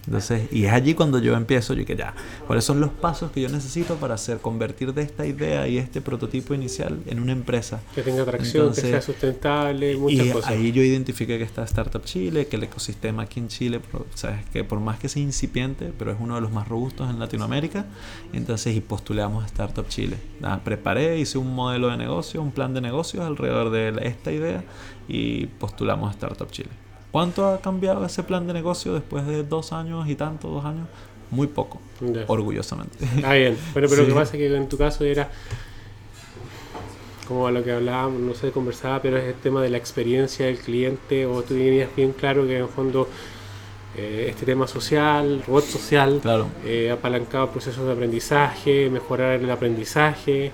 [0.05, 2.13] Entonces, y es allí cuando yo empiezo, yo que ya,
[2.47, 6.01] ¿cuáles son los pasos que yo necesito para hacer convertir de esta idea y este
[6.01, 7.81] prototipo inicial en una empresa?
[7.93, 10.51] Que tenga atracción, que sea sustentable, muchas y cosas.
[10.51, 13.79] Ahí yo identifiqué que está Startup Chile, que el ecosistema aquí en Chile,
[14.15, 17.19] sabes que por más que sea incipiente, pero es uno de los más robustos en
[17.19, 17.85] Latinoamérica,
[18.33, 20.17] entonces y postulamos a Startup Chile.
[20.63, 24.63] preparé, hice un modelo de negocio, un plan de negocios alrededor de esta idea
[25.07, 26.69] y postulamos a Startup Chile.
[27.11, 30.87] ¿Cuánto ha cambiado ese plan de negocio después de dos años y tanto, dos años?
[31.29, 31.81] Muy poco,
[32.27, 32.97] orgullosamente.
[33.23, 33.57] Ah, bien.
[33.73, 35.29] Pero, pero lo que pasa es que en tu caso era
[37.27, 40.47] como a lo que hablábamos, no sé, conversaba, pero es el tema de la experiencia
[40.47, 43.07] del cliente, o tú tenías bien claro que en el fondo
[43.95, 46.47] eh, este tema social, robot social, claro.
[46.65, 50.51] eh, apalancado procesos de aprendizaje, mejorar el aprendizaje,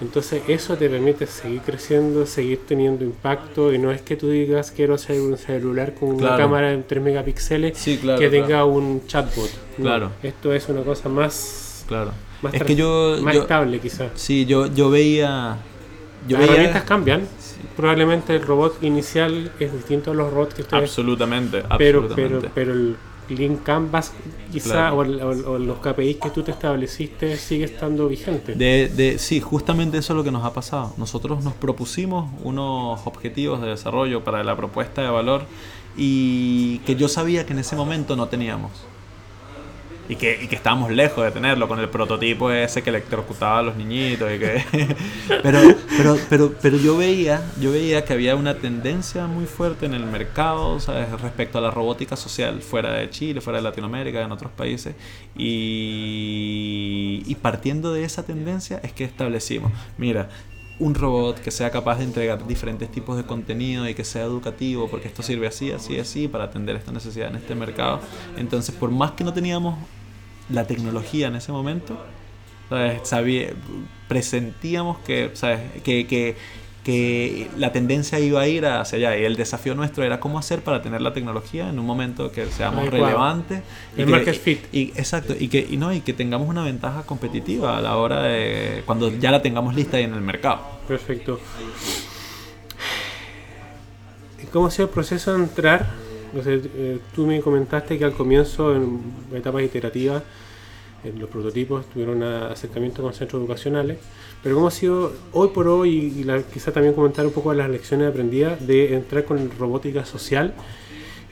[0.00, 4.72] entonces eso te permite seguir creciendo, seguir teniendo impacto y no es que tú digas
[4.72, 9.50] quiero hacer un celular con una cámara de 3 megapíxeles que tenga un chatbot.
[9.76, 10.10] claro.
[10.22, 12.12] Esto es una cosa más, claro.
[12.42, 14.10] más, es que yo, más estable quizás.
[14.14, 15.58] Sí, yo, yo veía...
[16.28, 17.28] Las herramientas cambian.
[17.76, 20.82] Probablemente el robot inicial es distinto a los robots que ustedes...
[20.84, 22.96] Absolutamente, pero, Pero, pero el
[23.28, 24.12] Link Canvas
[24.52, 28.54] quizá o, los KPIs que tú te estableciste sigue estando vigente.
[28.54, 30.94] De, de, sí, justamente eso es lo que nos ha pasado.
[30.96, 35.46] Nosotros nos propusimos unos objetivos de desarrollo para la propuesta de valor
[35.96, 38.72] y que yo sabía que en ese momento no teníamos
[40.08, 43.62] y que, y que estábamos lejos de tenerlo con el prototipo ese que electrocutaba a
[43.62, 44.64] los niñitos y que
[45.42, 45.60] pero,
[45.96, 50.04] pero, pero, pero yo veía, yo veía que había una tendencia muy fuerte en el
[50.04, 51.10] mercado ¿sabes?
[51.20, 54.94] respecto a la robótica social fuera de Chile, fuera de Latinoamérica, en otros países
[55.36, 60.28] y, y partiendo de esa tendencia es que establecimos, mira,
[60.78, 64.88] un robot que sea capaz de entregar diferentes tipos de contenido y que sea educativo,
[64.88, 68.00] porque esto sirve así, así, así, para atender esta necesidad en este mercado.
[68.36, 69.78] Entonces, por más que no teníamos
[70.50, 71.96] la tecnología en ese momento,
[73.02, 73.50] Sabía,
[74.08, 75.60] presentíamos que, ¿sabes?
[75.82, 76.36] Que, que,
[76.84, 80.62] que, la tendencia iba a ir hacia allá y el desafío nuestro era cómo hacer
[80.62, 83.62] para tener la tecnología en un momento que seamos relevantes
[83.96, 84.60] y, que, fit.
[84.72, 88.22] Y, exacto y que y no y que tengamos una ventaja competitiva a la hora
[88.22, 90.60] de cuando ya la tengamos lista ahí en el mercado.
[90.86, 91.40] Perfecto.
[94.52, 96.04] ¿cómo ha sido el proceso de entrar
[96.46, 99.00] eh, tú me comentaste que al comienzo, en
[99.32, 100.22] etapas iterativas,
[101.04, 103.98] en los prototipos tuvieron un acercamiento con centros educacionales,
[104.44, 108.10] pero ¿cómo ha sido hoy por hoy, y quizá también comentar un poco las lecciones
[108.10, 110.52] aprendidas de entrar con robótica social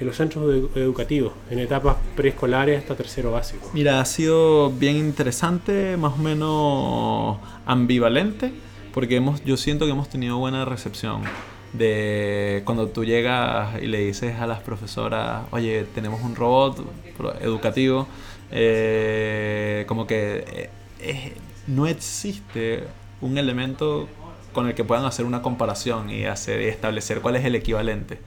[0.01, 3.68] en los centros educativos, en etapas preescolares hasta tercero básico?
[3.75, 8.51] Mira, ha sido bien interesante, más o menos ambivalente,
[8.94, 11.22] porque hemos, yo siento que hemos tenido buena recepción.
[11.75, 16.83] de cuando tú llegas y le dices a las profesoras, oye, tenemos un robot
[17.40, 18.07] educativo,
[18.51, 20.70] eh, como que
[21.01, 21.33] eh,
[21.66, 22.85] no existe
[23.23, 24.09] un elemento
[24.53, 28.21] con el que puedan hacer una comparación y hacer establecer cuál es el equivalente.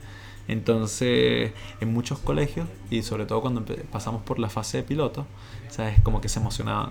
[0.48, 5.26] Entonces, en muchos colegios, y sobre todo cuando pasamos por la fase de piloto,
[5.68, 6.00] ¿sabes?
[6.02, 6.90] Como que se emocionaban.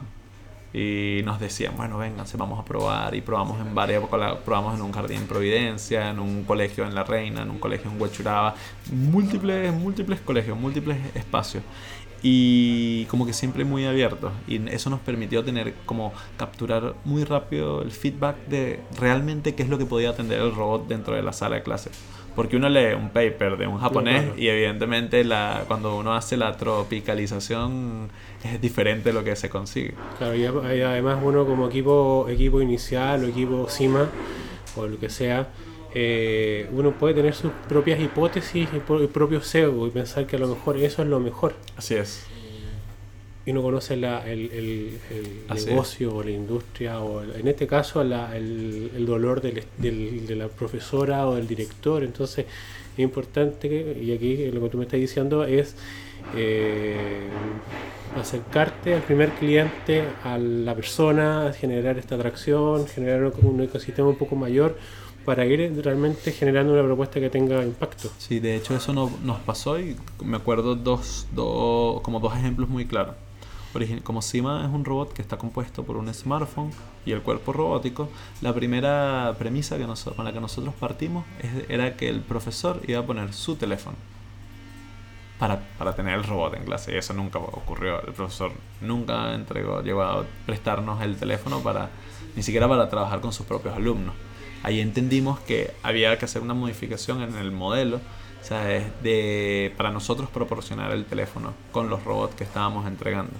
[0.74, 3.15] Y nos decían, bueno, se vamos a probar.
[3.15, 4.04] Y probamos en varias,
[4.44, 7.89] probamos en un jardín en Providencia, en un colegio en La Reina, en un colegio
[7.89, 8.56] en Huachuraba,
[8.91, 11.63] múltiples, múltiples colegios, múltiples espacios
[12.21, 17.82] y como que siempre muy abiertos y eso nos permitió tener como capturar muy rápido
[17.82, 21.34] el feedback de realmente qué es lo que podía atender el robot dentro de la
[21.34, 21.91] sala de clase.
[22.36, 26.58] Porque uno lee un paper de un japonés y evidentemente la, cuando uno hace la
[26.58, 28.10] tropicalización
[28.43, 29.93] es diferente lo que se consigue.
[30.17, 34.10] Claro, y además uno como equipo, equipo inicial o equipo CIMA
[34.75, 35.47] o lo que sea,
[35.95, 40.39] eh, uno puede tener sus propias hipótesis y el propio sesgo y pensar que a
[40.39, 41.53] lo mejor eso es lo mejor.
[41.75, 42.27] Así es
[43.45, 44.99] y no conoce el, el,
[45.65, 51.36] negocio o la industria, o en este caso el, dolor del, de la profesora o
[51.36, 52.03] del director.
[52.03, 52.45] Entonces
[52.93, 55.75] es importante, y aquí lo que tú me estás diciendo es
[56.36, 57.27] eh,
[58.19, 64.36] acercarte al primer cliente, a la persona, generar esta atracción, generar un ecosistema un poco
[64.36, 64.75] mayor
[65.26, 68.10] para ir realmente generando una propuesta que tenga impacto.
[68.18, 72.70] Sí, de hecho eso no, nos pasó y me acuerdo dos, dos, como dos ejemplos
[72.70, 73.16] muy claros
[74.04, 76.72] como Sima es un robot que está compuesto por un smartphone
[77.06, 78.10] y el cuerpo robótico,
[78.42, 79.86] la primera premisa que
[80.16, 81.26] con la que nosotros partimos
[81.68, 83.98] era que el profesor iba a poner su teléfono
[85.40, 86.94] para, para, tener el robot en clase.
[86.94, 88.02] Y eso nunca ocurrió.
[88.08, 91.90] El profesor nunca entregó, llegó a prestarnos el teléfono para
[92.38, 94.16] ni siquiera para trabajar con sus propios alumnos.
[94.63, 98.00] Ahí entendimos que había que hacer una modificación en el modelo
[99.02, 103.34] De, para nosotros proporcionar el teléfono con los robots que estábamos entregando.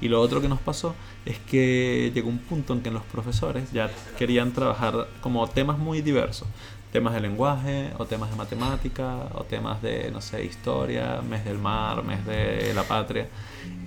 [0.00, 0.94] Y lo otro que nos pasó
[1.26, 6.00] es que llegó un punto en que los profesores ya querían trabajar como temas muy
[6.00, 6.48] diversos.
[6.92, 11.58] Temas de lenguaje, o temas de matemática, o temas de, no sé, historia, mes del
[11.58, 13.28] mar, mes de la patria.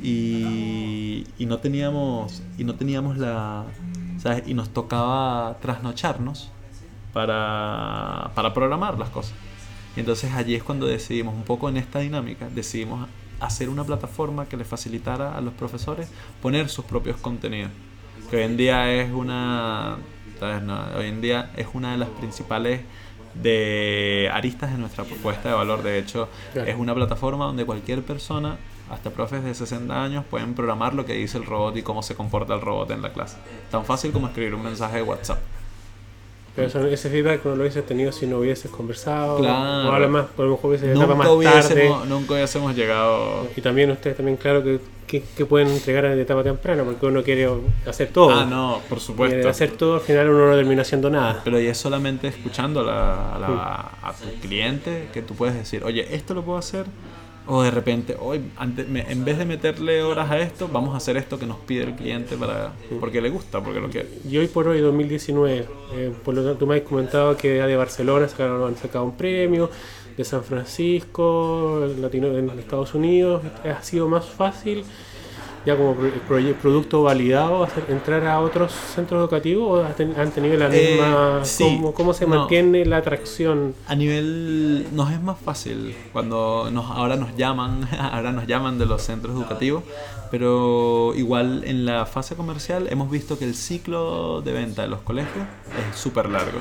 [0.03, 3.65] Y, y no teníamos, y no teníamos la...
[4.19, 4.43] ¿sabes?
[4.47, 6.51] Y nos tocaba trasnocharnos
[7.13, 9.33] para, para programar las cosas.
[9.95, 13.07] Y entonces allí es cuando decidimos, un poco en esta dinámica, decidimos
[13.39, 17.71] hacer una plataforma que le facilitara a los profesores poner sus propios contenidos.
[18.29, 19.97] Que hoy en día es una.
[20.95, 22.81] hoy en día es una de las principales
[23.33, 25.83] de aristas de nuestra propuesta de valor.
[25.83, 28.57] De hecho, es una plataforma donde cualquier persona,
[28.91, 32.15] hasta profes de 60 años, pueden programar lo que dice el robot y cómo se
[32.15, 33.37] comporta el robot en la clase.
[33.71, 35.39] Tan fácil como escribir un mensaje de WhatsApp.
[36.59, 39.37] Pero ese feedback no lo hubieses tenido si no hubieses conversado.
[39.37, 39.89] Claro.
[39.89, 41.91] O a lo mejor hubiese nunca más tarde.
[42.07, 43.47] Nunca hubiésemos llegado.
[43.55, 47.49] Y también ustedes también, claro, que, que, pueden entregar en etapa temprana, porque uno quiere
[47.85, 48.31] hacer todo.
[48.31, 49.35] Ah, no, por supuesto.
[49.35, 51.41] Quiere hacer todo, al final uno no termina haciendo nada.
[51.43, 56.33] Pero ya es solamente escuchando a, a tu cliente que tú puedes decir, oye, esto
[56.33, 56.85] lo puedo hacer
[57.49, 61.39] o de repente, hoy en vez de meterle horas a esto, vamos a hacer esto
[61.39, 64.07] que nos pide el cliente para porque le gusta, porque lo quiere.
[64.29, 67.75] Y hoy por hoy, 2019, eh, por lo tanto, tú me has comentado que de
[67.75, 69.69] Barcelona sacaron, han sacado un premio,
[70.15, 73.41] de San Francisco, Latino, en Estados Unidos.
[73.63, 74.83] ¿Ha sido más fácil
[75.65, 75.95] ya como
[76.61, 82.25] producto validado entrar a otros centros educativos o han tenido la eh, misma ¿cómo, se
[82.25, 88.31] mantiene la atracción a nivel nos es más fácil cuando nos ahora nos llaman ahora
[88.31, 89.83] nos llaman de los centros educativos
[90.31, 95.01] pero igual en la fase comercial hemos visto que el ciclo de venta de los
[95.01, 95.45] colegios
[95.91, 96.59] es súper largo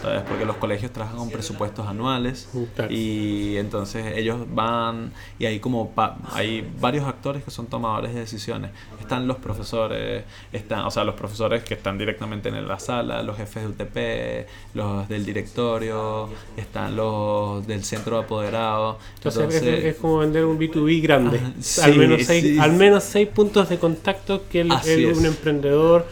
[0.00, 0.22] ¿sabes?
[0.22, 2.48] porque los colegios trabajan con presupuestos anuales
[2.90, 5.92] y entonces ellos van y hay como
[6.32, 8.70] hay varios actores que son tomadores de decisiones.
[9.00, 13.36] Están los profesores están o sea los profesores que están directamente en la sala los
[13.36, 20.18] jefes de UTP los del directorio están los del centro de apoderado entonces, es, como
[20.18, 21.40] vender un B2B grande.
[21.82, 24.72] Al menos seis, al menos seis puntos de contacto que el,
[25.16, 26.06] un emprendedor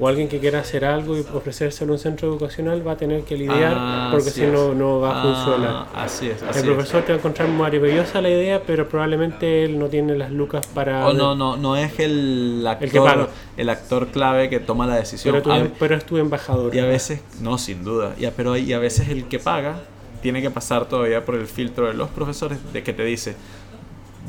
[0.00, 3.22] o alguien que quiera hacer algo y ofrecerse en un centro educacional va a tener
[3.22, 5.86] que lidiar ah, porque si no, no va a funcionar.
[5.94, 6.42] Ah, así es.
[6.56, 10.32] el profesor te va a encontrar maravillosa la idea, pero probablemente él no tiene las
[10.32, 11.06] lucas para.
[11.06, 15.42] O no, no, no es el actor, el, actor clave que toma la decisión.
[15.78, 16.74] Pero, es tu embajador.
[16.74, 18.14] Y a veces, no, sin duda.
[18.18, 19.82] Y a, pero y a veces el que paga
[20.22, 23.36] tiene que pasar todavía por el filtro de los profesores de que te dice,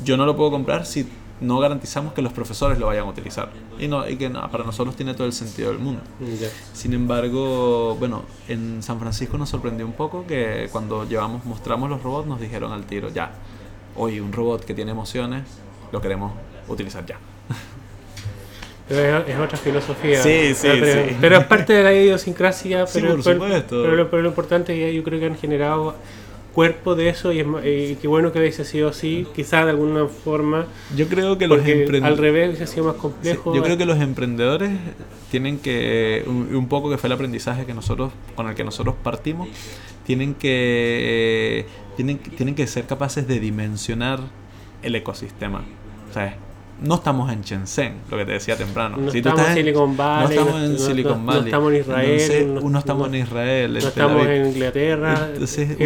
[0.04, 1.06] yo no lo puedo comprar si
[1.42, 3.50] no garantizamos que los profesores lo vayan a utilizar.
[3.78, 6.00] Y, no, y que no, para nosotros tiene todo el sentido del mundo.
[6.72, 12.02] Sin embargo, bueno, en San Francisco nos sorprendió un poco que cuando llevamos, mostramos los
[12.02, 13.32] robots nos dijeron al tiro, ya,
[13.96, 15.42] hoy un robot que tiene emociones,
[15.90, 16.32] lo queremos
[16.68, 17.18] utilizar ya.
[18.88, 20.22] Pero es, otra filosofía.
[20.22, 21.16] Sí, sí, pero, sí.
[21.20, 22.86] pero es parte de la idiosincrasia.
[22.86, 23.22] Sí, por.
[23.22, 25.94] Pero, lo- pero lo importante es que yo creo que han generado
[26.52, 30.06] cuerpo de eso y, es, y qué bueno que hubiese sido así, quizás de alguna
[30.06, 32.18] forma, Yo creo que los porque al emprendedores...
[32.20, 33.54] revés hubiese sido más Sí, complejo.
[33.54, 34.70] yo creo que los emprendedores
[35.30, 38.94] tienen que, un, un poco que fue el aprendizaje que nosotros, con el que nosotros
[39.02, 39.48] partimos,
[40.04, 44.20] tienen que, tienen, tienen que ser capaces de dimensionar
[44.82, 45.64] el ecosistema.
[46.10, 46.36] O sea,
[46.84, 48.96] no estamos en Shenzhen, lo que te decía temprano.
[48.96, 51.26] No Si tú estamos estás en Silicon Valley, No estamos en no- Silicon no- no
[51.26, 51.44] Valley.
[51.44, 53.72] estamos en Israel, Entonces, no- uno estamos en Israel.
[53.72, 55.76] no estamos en Inglaterra, Entonces, uno-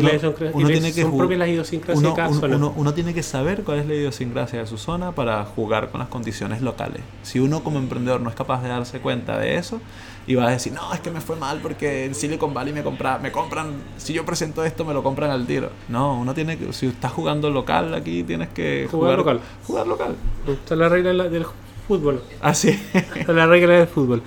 [0.69, 2.57] tiene que son ju- propias las idiosincrasias uno, de cada uno- zona.
[2.57, 6.01] uno- uno tiene que saber cuál es la idiosincrasia de su zona para jugar con
[6.01, 7.03] las condiciones locales.
[7.23, 9.81] Si uno como emprendedor no es capaz de darse cuenta de eso
[10.27, 12.83] y va a decir, no, es que me fue mal porque en Silicon Valley me,
[12.83, 15.71] compra, me compran, si yo presento esto me lo compran al tiro.
[15.89, 19.41] No, uno tiene que, si estás jugando local aquí tienes que Jugar local.
[19.67, 20.17] Jugar local.
[20.49, 21.47] Esta es la regla de la- del
[21.87, 22.23] fútbol.
[22.41, 22.71] Así.
[22.93, 24.23] Esta es la regla del fútbol.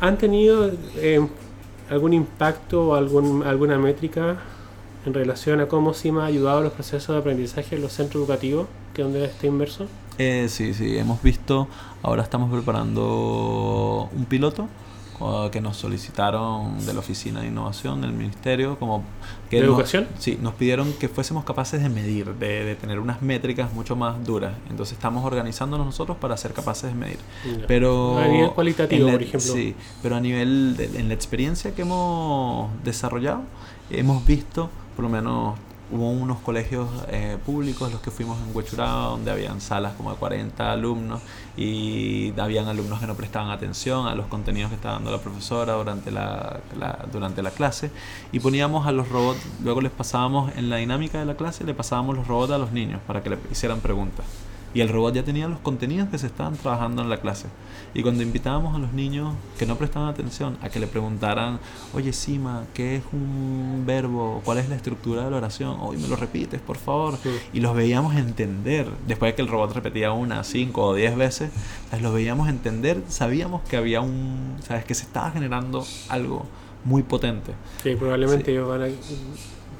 [0.00, 1.20] ¿Han tenido eh,
[1.90, 4.36] algún impacto o algún, alguna métrica
[5.04, 8.22] en relación a cómo SIMA ha ayudado a los procesos de aprendizaje en los centros
[8.22, 9.86] educativos, que es donde está inmerso?
[10.18, 11.68] Eh, sí, sí, hemos visto,
[12.02, 14.68] ahora estamos preparando un piloto
[15.50, 19.02] que nos solicitaron de la Oficina de Innovación del Ministerio, como
[19.50, 20.06] que ¿De nos- educación?
[20.18, 24.24] Sí, nos pidieron que fuésemos capaces de medir, de, de tener unas métricas mucho más
[24.24, 24.52] duras.
[24.70, 27.18] Entonces estamos organizándonos nosotros para ser capaces de medir.
[27.66, 29.52] Pero A nivel cualitativo, la- por ejemplo.
[29.52, 33.42] Sí, pero a nivel de, en la experiencia que hemos desarrollado,
[33.90, 35.56] hemos visto, por lo menos
[35.90, 40.16] hubo unos colegios eh, públicos, los que fuimos en Huechuraba, donde habían salas como de
[40.18, 41.22] 40 alumnos
[41.58, 45.72] y habían alumnos que no prestaban atención a los contenidos que estaba dando la profesora
[45.72, 46.60] durante la,
[47.10, 47.90] durante la clase
[48.30, 51.74] y poníamos a los robots, luego les pasábamos en la dinámica de la clase, le
[51.74, 54.24] pasábamos los robots a los niños para que le hicieran preguntas.
[54.74, 57.46] Y el robot ya tenía los contenidos que se estaban trabajando en la clase.
[57.94, 61.58] Y cuando invitábamos a los niños que no prestaban atención a que le preguntaran,
[61.94, 64.42] oye Sima, ¿qué es un verbo?
[64.44, 65.78] ¿Cuál es la estructura de la oración?
[65.80, 67.18] Hoy me lo repites, por favor.
[67.22, 67.30] Sí.
[67.54, 68.88] Y los veíamos entender.
[69.06, 71.50] Después de que el robot repetía una, cinco o diez veces,
[72.00, 73.02] los veíamos entender.
[73.08, 76.44] Sabíamos que había un, sabes, que se estaba generando algo
[76.84, 77.52] muy potente.
[77.82, 78.88] Que probablemente ellos van a,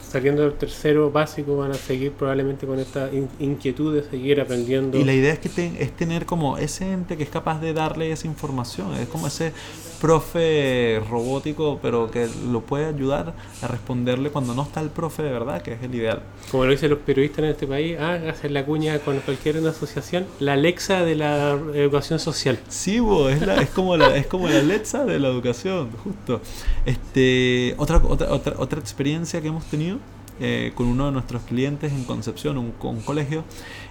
[0.08, 4.98] saliendo del tercero básico, van a seguir probablemente con esta in- inquietud de seguir aprendiendo.
[4.98, 7.72] Y la idea es que ten- es tener como ese ente que es capaz de
[7.72, 8.94] darle esa información.
[8.94, 9.52] Es como ese
[10.00, 15.30] profe robótico, pero que lo puede ayudar a responderle cuando no está el profe de
[15.32, 16.22] verdad, que es el ideal.
[16.50, 19.70] Como lo dicen los periodistas en este país, ah, hacer la cuña con cualquier una
[19.70, 22.58] asociación, la Alexa de la educación social.
[22.68, 26.40] Sí, bo, es, la- es como la, es como la Alexa de la educación, justo.
[26.86, 29.97] Este, otra, otra, otra, otra experiencia que hemos tenido
[30.40, 33.44] eh, con uno de nuestros clientes en Concepción, un, un colegio,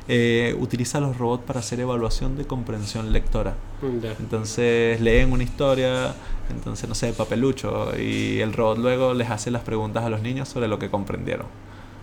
[0.07, 3.55] eh, utiliza los robots para hacer evaluación de comprensión lectora.
[4.19, 6.15] Entonces leen una historia,
[6.49, 10.47] entonces no sé, papelucho, y el robot luego les hace las preguntas a los niños
[10.47, 11.47] sobre lo que comprendieron.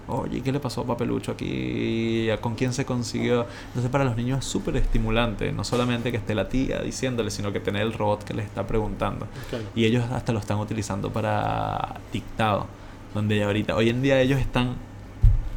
[0.06, 2.28] Oye, ¿qué le pasó a Papelucho aquí?
[2.42, 3.46] ¿Con quién se consiguió?
[3.68, 7.52] Entonces para los niños es súper estimulante, no solamente que esté la tía diciéndole, sino
[7.54, 9.26] que tener el robot que les está preguntando.
[9.74, 12.66] Y ellos hasta lo están utilizando para dictado,
[13.14, 14.74] donde ya ahorita, hoy en día ellos están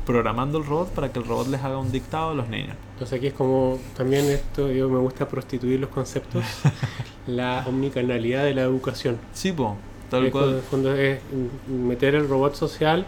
[0.06, 2.76] programando el robot para que el robot les haga un dictado a los niños.
[2.94, 6.44] Entonces aquí es como también esto, yo me gusta prostituir los conceptos,
[7.28, 9.18] la omnicanalidad de la educación.
[9.34, 9.76] Sí, po,
[10.10, 10.50] tal Es, cual.
[10.50, 11.20] en el fondo es
[11.68, 13.06] meter el robot social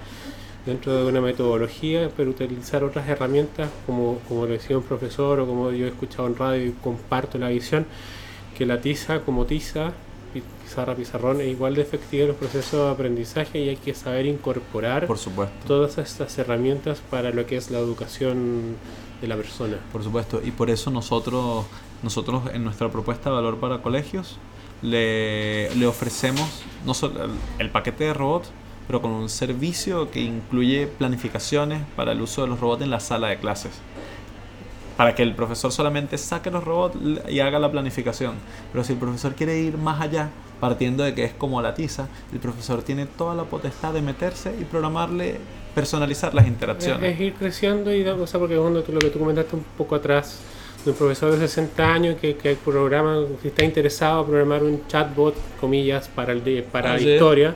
[0.66, 5.48] dentro de una metodología, pero utilizar otras herramientas, como, como lo decía un profesor o
[5.48, 7.86] como yo he escuchado en radio y comparto la visión,
[8.58, 9.94] que la tiza como tiza,
[10.70, 14.28] pizarra, pizarrón, es igual de efectiva en los procesos de aprendizaje y hay que saber
[14.28, 15.56] incorporar Por supuesto.
[15.66, 18.76] todas estas herramientas para lo que es la educación
[19.20, 19.78] de la persona.
[19.92, 21.66] Por supuesto, y por eso nosotros,
[22.04, 24.38] nosotros en nuestra propuesta de valor para colegios
[24.84, 28.52] le, le ofrecemos no solo el, el paquete de robots,
[28.86, 33.00] pero con un servicio que incluye planificaciones para el uso de los robots en la
[33.00, 33.72] sala de clases.
[34.98, 36.96] Para que el profesor solamente saque los robots
[37.30, 38.36] y haga la planificación.
[38.72, 40.30] Pero si el profesor quiere ir más allá,
[40.60, 44.54] partiendo de que es como la tiza, el profesor tiene toda la potestad de meterse
[44.60, 45.38] y programarle,
[45.76, 47.14] personalizar las Es, interacciones.
[47.14, 49.96] es ir creciendo y, o sea, porque cuando tú, lo que tú comentaste un poco
[49.96, 50.40] atrás,
[50.86, 54.88] de un profesor de 60 años que, que programa, que está interesado en programar un
[54.88, 57.56] chatbot, comillas, para, el de- para Ah, la historia,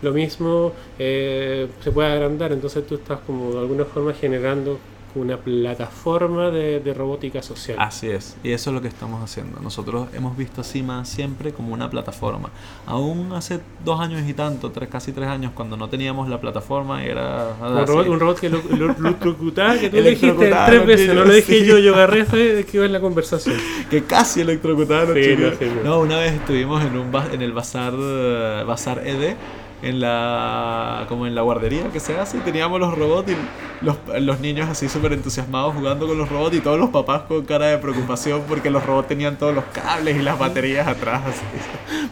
[0.00, 4.78] lo mismo eh, se puede agrandar, entonces tú estás como de alguna forma generando
[5.14, 7.76] una plataforma de, de robótica social.
[7.80, 9.60] Así es, y eso es lo que estamos haciendo.
[9.60, 12.50] Nosotros hemos visto CIMA siempre como una plataforma.
[12.86, 17.04] Aún hace dos años y tanto, tres, casi tres años, cuando no teníamos la plataforma,
[17.04, 17.56] era...
[17.60, 21.08] un, robot, un robot que lo, lo, lo electrocutaba, que tú dijiste a tres veces,
[21.08, 21.66] no niños, lo dije sí.
[21.66, 23.56] yo, yo agarré eso de que iba en la conversación.
[23.90, 25.82] que casi electrocutaron a Sí, no, no.
[25.84, 29.36] No, una vez estuvimos en un en el bazar eh, bazar ED
[29.82, 34.38] en la como en la guardería que se hace teníamos los robots y los, los
[34.40, 37.78] niños así súper entusiasmados jugando con los robots y todos los papás con cara de
[37.78, 41.42] preocupación porque los robots tenían todos los cables y las baterías atrás así.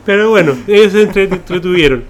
[0.05, 2.05] Pero bueno, ellos se entre- entretuvieron.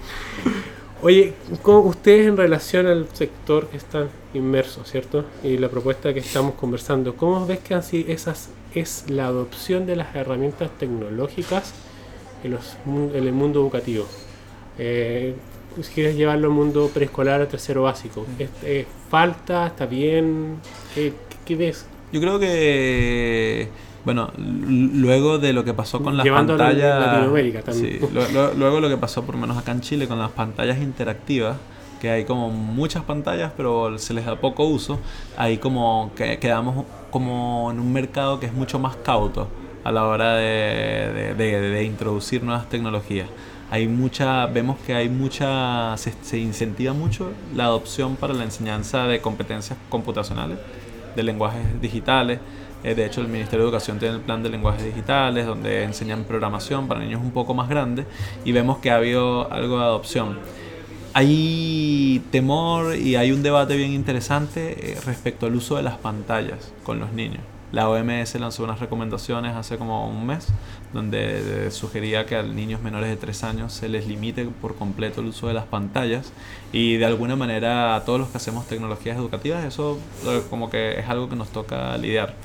[1.03, 1.33] Oye,
[1.63, 5.25] ¿cómo ustedes en relación al sector que están inmersos, ¿cierto?
[5.43, 9.95] Y la propuesta que estamos conversando, ¿cómo ves que así esas es la adopción de
[9.95, 11.73] las herramientas tecnológicas
[12.43, 14.05] en, los, en el mundo educativo?
[14.77, 15.35] Eh,
[15.81, 19.67] si quieres llevarlo al mundo preescolar a tercero básico, ¿es, es falta?
[19.67, 20.57] ¿Está bien?
[20.93, 21.13] ¿Qué,
[21.45, 21.85] qué ves?
[22.11, 23.69] Yo creo que
[24.03, 27.99] bueno, luego de lo que pasó con las Llevándolo a pantallas Latinoamérica también.
[27.99, 30.79] Sí, lo- lo- luego lo que pasó por menos acá en Chile con las pantallas
[30.79, 31.57] interactivas,
[32.01, 34.99] que hay como muchas pantallas pero se les da poco uso,
[35.37, 39.47] ahí como que quedamos como en un mercado que es mucho más cauto
[39.83, 43.27] a la hora de, de- de- de introducir nuevas tecnologías.
[43.71, 49.07] Hay mucha, vemos que hay mucha, se, se incentiva mucho la adopción para la enseñanza
[49.07, 50.57] de competencias computacionales,
[51.15, 52.41] de lenguajes digitales.
[52.83, 56.25] Eh, de hecho, el Ministerio de Educación tiene el plan de lenguajes digitales, donde enseñan
[56.25, 58.05] programación para niños un poco más grandes,
[58.43, 60.39] y vemos que ha habido algo de adopción.
[61.13, 66.73] Hay temor y hay un debate bien interesante eh, respecto al uso de las pantallas
[66.83, 67.41] con los niños.
[67.71, 70.47] La OMS lanzó unas recomendaciones hace como un mes
[70.93, 75.27] donde sugería que a niños menores de 3 años se les limite por completo el
[75.27, 76.33] uso de las pantallas
[76.73, 80.99] y de alguna manera a todos los que hacemos tecnologías educativas eso eh, como que
[80.99, 82.35] es algo que nos toca lidiar.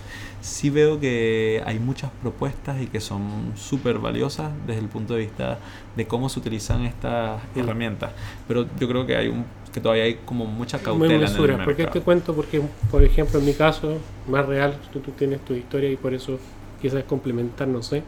[0.46, 5.20] Sí veo que hay muchas propuestas y que son súper valiosas desde el punto de
[5.20, 5.58] vista
[5.96, 8.12] de cómo se utilizan estas herramientas,
[8.46, 11.28] pero yo creo que hay un que todavía hay como mucha Muy cautela en el
[11.28, 11.64] mesura.
[11.64, 12.34] ¿Por qué te cuento?
[12.34, 16.14] Porque, por ejemplo, en mi caso, más real, tú, tú tienes tu historia y por
[16.14, 16.38] eso
[16.80, 17.98] quizás complementar, no sé.
[17.98, 18.02] Eh,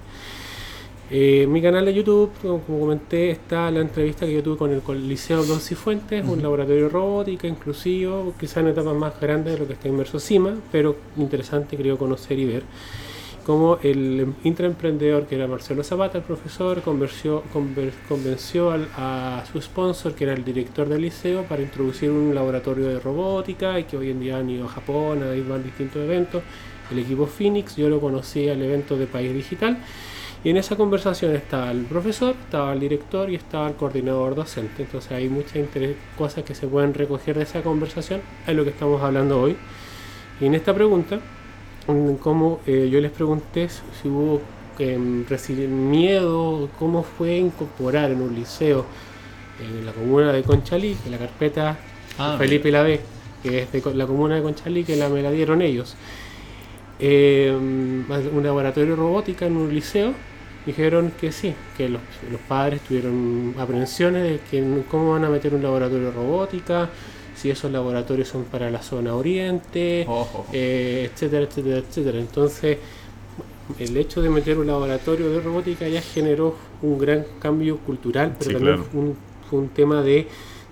[1.10, 4.70] en mi canal de YouTube, como, como comenté, está la entrevista que yo tuve con
[4.96, 6.40] el, Liceo Don Cifuentes, un Ujú.
[6.42, 10.56] laboratorio de robótica inclusivo, quizás en etapas más grandes de lo que está inmerso CIMA,
[10.70, 12.62] pero interesante creo conocer y ver
[13.46, 19.58] cómo el intraemprendedor que era Marcelo Zapata, el profesor, convenció, conver- convenció al- a su
[19.62, 23.96] sponsor, que era el director del liceo, para introducir un laboratorio de robótica y que
[23.96, 26.42] hoy en día han ido a Japón, a ir a distintos eventos.
[26.90, 29.78] El equipo Phoenix, yo lo conocí al evento de País Digital.
[30.44, 34.82] Y en esa conversación estaba el profesor, estaba el director y estaba el coordinador docente.
[34.84, 35.66] Entonces hay muchas
[36.16, 39.56] cosas que se pueden recoger de esa conversación, es lo que estamos hablando hoy.
[40.40, 41.18] Y en esta pregunta,
[42.22, 44.40] como eh, yo les pregunté si hubo
[44.78, 48.84] em, reci- miedo, cómo fue incorporar en un liceo
[49.60, 51.76] en la comuna de Conchalí, en la carpeta
[52.20, 53.00] Ah, Felipe la B,
[53.42, 55.96] que es de la comuna de Conchalí, que la, me la dieron ellos.
[57.00, 60.12] Eh, un laboratorio de robótica en un liceo,
[60.68, 65.54] dijeron que sí, que los, los padres tuvieron aprensiones de que cómo van a meter
[65.54, 66.88] un laboratorio de robótica,
[67.34, 70.44] si esos laboratorios son para la zona oriente, Ojo.
[70.52, 72.18] eh, etcétera, etcétera, etcétera.
[72.18, 72.78] Entonces,
[73.78, 78.50] el hecho de meter un laboratorio de robótica ya generó un gran cambio cultural, pero
[78.50, 78.90] Sí, también claro.
[78.94, 79.16] un,
[79.48, 80.26] fue un tema de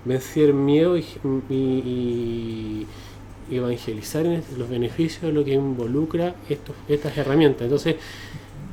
[0.05, 1.05] vencer miedo y,
[1.49, 2.85] y-
[3.49, 4.25] y evangelizar
[4.57, 7.61] los beneficios de lo que involucra estos, estas herramientas.
[7.63, 7.95] Entonces,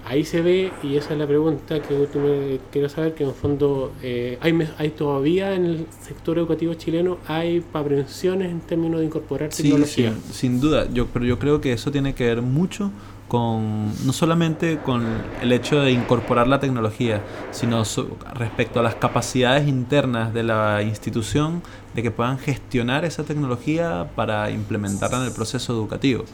[0.07, 3.93] ahí se ve, y esa es la pregunta que quiero saber, que en el fondo
[4.03, 9.53] eh, hay, hay todavía en el sector educativo chileno, hay aprensiones en términos de incorporar
[9.53, 10.13] Sí, tecnología.
[10.25, 12.91] sin, sin duda, yo, pero yo creo que eso tiene que ver mucho
[13.29, 15.03] con, no solamente con
[15.41, 20.83] el hecho de incorporar la tecnología, sino so- respecto a las capacidades internas de la
[20.83, 21.63] institución
[21.95, 26.25] de que puedan gestionar esa tecnología para implementarla en el proceso educativo.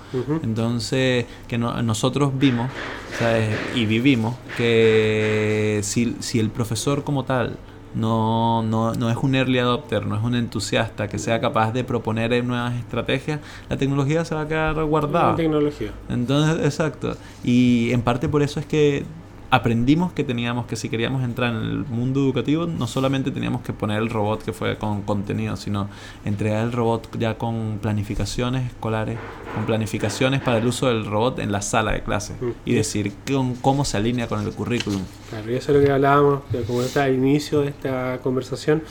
[0.43, 2.71] Entonces, que no- nosotros vimos
[3.19, 3.49] ¿sabes?
[3.75, 7.57] y vivimos que si, si el profesor como tal
[7.95, 11.85] no, no, no es un early adopter, no es un entusiasta que sea capaz de
[11.85, 15.35] proponer nuevas estrategias, la tecnología se va a quedar guardada.
[15.35, 15.93] Tecnología.
[16.09, 17.17] Entonces, exacto.
[17.43, 19.05] Y en parte por eso es que
[19.51, 23.73] aprendimos que teníamos que si queríamos entrar en el mundo educativo, no solamente teníamos que
[23.73, 25.89] poner el robot que fue con contenido, sino
[26.25, 29.19] entregar el robot ya con planificaciones escolares,
[29.55, 32.51] con planificaciones para el uso del robot en la sala de clase Mm.
[32.65, 35.03] y decir con- cómo se alinea con el currículum.
[35.31, 38.83] Claro, y eso es lo que hablábamos, que como está al inicio de esta conversación,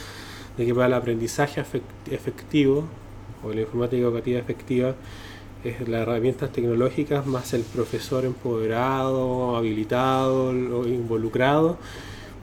[0.58, 1.64] de que para el aprendizaje
[2.12, 2.84] efectivo,
[3.44, 4.94] o la informática educativa efectiva,
[5.64, 11.78] es las herramientas tecnológicas más el profesor empoderado, habilitado o involucrado,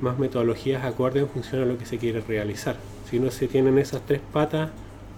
[0.01, 2.77] más metodologías acorde en función a lo que se quiere realizar.
[3.11, 4.71] Si no se tienen esas tres patas,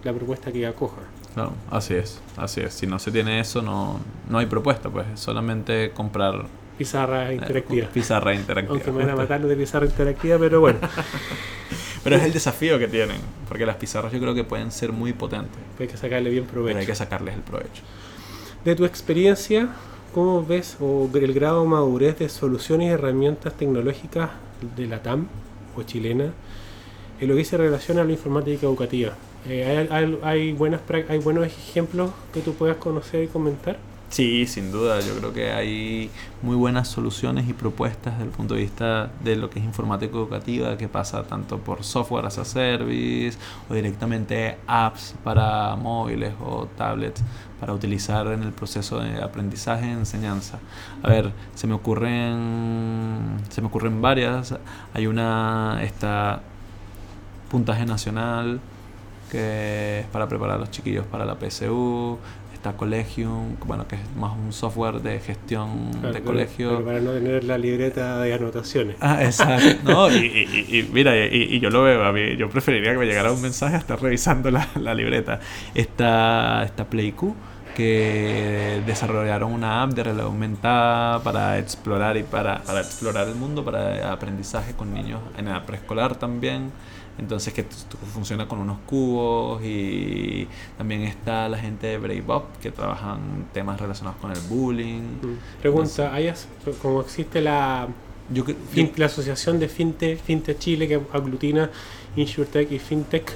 [0.04, 1.02] la propuesta que acoja.
[1.36, 2.74] No, así es, así es.
[2.74, 6.46] Si no se tiene eso, no, no hay propuesta, pues solamente comprar
[6.78, 7.88] pizarra interactiva.
[7.88, 8.74] pizarra interactiva.
[8.74, 10.78] Aunque me van a matar de pizarra interactiva, pero bueno.
[12.04, 13.18] pero es el desafío que tienen,
[13.48, 15.60] porque las pizarras yo creo que pueden ser muy potentes.
[15.78, 16.68] Hay que sacarle bien provecho.
[16.68, 17.82] Pero hay que sacarles el provecho.
[18.64, 19.68] De tu experiencia,
[20.14, 24.30] ¿cómo ves o el grado de madurez de soluciones y herramientas tecnológicas
[24.76, 25.26] de la TAM
[25.76, 26.32] o chilena
[27.20, 29.14] en lo que se relaciona a la informática educativa?
[29.48, 33.78] Eh, ¿hay, hay, buenas, ¿Hay buenos ejemplos que tú puedas conocer y comentar?
[34.10, 35.00] Sí, sin duda.
[35.00, 36.10] Yo creo que hay
[36.42, 40.16] muy buenas soluciones y propuestas desde el punto de vista de lo que es informática
[40.16, 43.36] educativa, que pasa tanto por software as a service
[43.68, 47.22] o directamente apps para móviles o tablets
[47.60, 50.58] para utilizar en el proceso de aprendizaje y enseñanza.
[51.02, 54.54] A ver, se me ocurren se me ocurren varias.
[54.94, 56.40] Hay una esta
[57.50, 58.60] puntaje nacional
[59.30, 62.18] que es para preparar a los chiquillos para la PSU,
[62.58, 66.84] está Collegium, bueno, que es más un software de gestión de colegio.
[66.84, 68.96] para no tener la libreta de anotaciones.
[69.00, 69.58] Ah, exacto.
[69.88, 73.40] No, y, mira, y, yo lo veo, a mí, yo preferiría que me llegara un
[73.40, 75.40] mensaje a estar revisando la, la libreta.
[75.74, 77.34] Está, está PlayQ
[77.76, 83.64] que desarrollaron una app de realidad aumentada para explorar y para, para explorar el mundo,
[83.64, 86.72] para aprendizaje con niños en la preescolar también.
[87.18, 87.64] Entonces que
[88.12, 90.46] funciona con unos cubos y
[90.76, 95.02] también está la gente de Brave Up que trabajan temas relacionados con el bullying.
[95.60, 96.12] Pregunta,
[96.80, 97.88] como existe la,
[98.96, 101.70] la asociación de FinTech, FinTech Chile que aglutina
[102.16, 103.32] InsurTech y FinTech,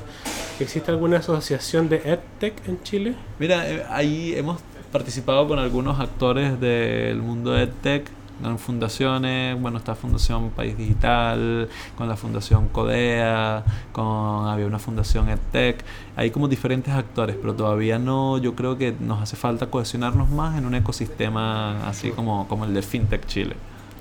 [0.60, 3.14] ¿existe alguna asociación de EdTech en Chile?
[3.38, 4.60] Mira, eh, ahí hemos
[4.92, 12.08] participado con algunos actores del mundo EdTech con fundaciones, bueno, está Fundación País Digital, con
[12.08, 15.84] la Fundación Codea, con había una Fundación EdTech,
[16.16, 20.58] hay como diferentes actores, pero todavía no, yo creo que nos hace falta cohesionarnos más
[20.58, 23.54] en un ecosistema así como, como el de FinTech Chile.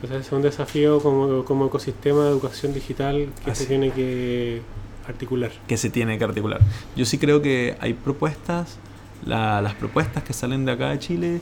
[0.03, 4.61] es un desafío como, como ecosistema de educación digital que se tiene que
[5.07, 5.51] articular.
[5.67, 6.61] Que se tiene que articular.
[6.95, 8.77] Yo sí creo que hay propuestas
[9.25, 11.41] las propuestas que salen de acá de Chile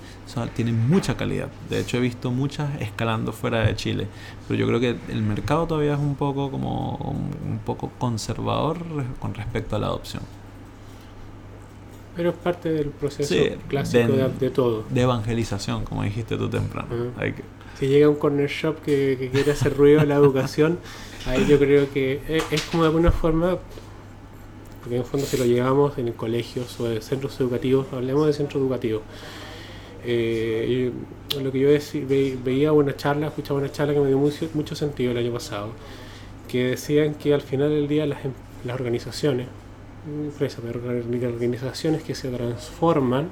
[0.55, 1.49] tienen mucha calidad.
[1.69, 4.07] De hecho, he visto muchas escalando fuera de Chile.
[4.47, 8.77] Pero yo creo que el mercado todavía es un poco como un, poco conservador
[9.19, 10.23] con respecto a la adopción.
[12.15, 13.33] Pero es parte del proceso
[13.67, 14.83] clásico de, todo.
[14.89, 16.89] De evangelización, como dijiste tú temprano.
[17.79, 20.79] Si llega un corner shop que, que quiere hacer ruido a la educación,
[21.25, 23.57] ahí yo creo que es, es como de alguna forma
[24.79, 28.33] porque en el fondo si lo llevamos en colegios o en centros educativos, hablemos de
[28.33, 29.01] centros educativos.
[30.03, 30.91] Eh,
[31.41, 31.69] lo que yo
[32.43, 35.69] veía una charla, escuchaba una charla que me dio mucho, sentido el año pasado,
[36.47, 38.31] que decían que al final del día las, em,
[38.73, 39.47] organizaciones,
[40.07, 43.29] empresas, organizaciones que se transforman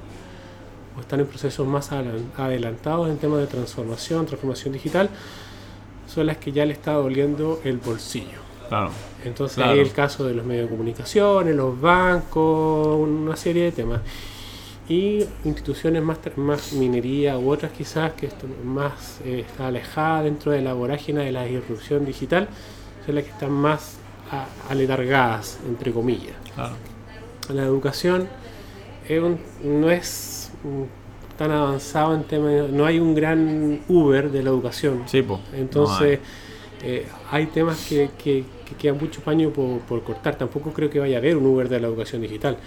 [0.96, 5.10] o están en procesos más adelantados en temas de transformación, transformación digital,
[6.06, 8.47] son las que ya le está doliendo el bolsillo.
[9.24, 14.00] Entonces hay el caso de los medios de comunicación, los bancos, una serie de temas.
[14.88, 20.62] Y instituciones más, más minería u otras quizás que están más eh, alejadas dentro de
[20.62, 22.48] la vorágine de la disrupción digital,
[23.04, 23.98] son las que están más
[24.68, 26.34] aletargadas, entre comillas.
[27.52, 28.28] La educación
[29.64, 30.50] no es
[31.36, 35.04] tan avanzado en temas, no hay un gran Uber de la educación.
[35.06, 36.18] Sí, Entonces,
[36.82, 40.36] eh, hay temas que, que, que, quedan mucho paño por, cortar.
[40.36, 42.58] Tampoco creo que vaya a haber un Uber de la educación digital,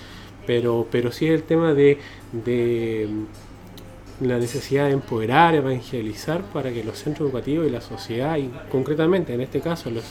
[0.45, 1.97] pero, pero sí el tema de,
[2.31, 8.37] de mm, la necesidad de empoderar, evangelizar para que los centros educativos y la sociedad,
[8.37, 10.03] y concretamente en este caso, los,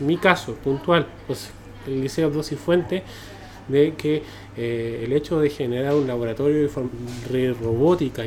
[0.00, 1.06] mi caso puntual,
[1.86, 3.02] el Liceo Dos y Fuente,
[3.68, 4.22] de que
[4.56, 6.68] eh, el hecho de generar un laboratorio
[7.30, 8.22] de robótica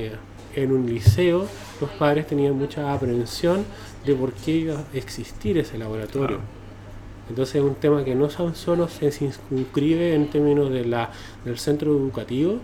[0.55, 1.47] en un liceo,
[1.79, 3.65] los padres tenían mucha aprensión
[4.05, 6.39] de por qué iba a existir ese laboratorio.
[7.31, 9.05] Entonces es un tema que no solo se
[9.51, 11.11] inscribe en términos de la,
[11.45, 12.59] del centro educativo,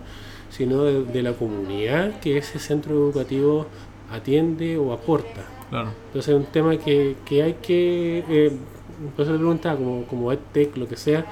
[0.50, 3.66] sino de, la comunidad que ese centro educativo
[4.12, 5.42] atiende o aporta.
[5.70, 8.52] Entonces es un tema que, hay que, eh,
[9.00, 11.24] entonces pregunta como, como EdTech, lo que sea,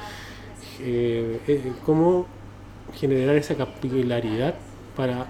[0.80, 2.26] eh, eh, cómo
[2.94, 4.54] generar esa capilaridad
[4.96, 5.26] para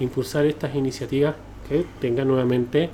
[0.00, 1.34] impulsar estas iniciativas
[1.66, 2.90] que tengan nuevamente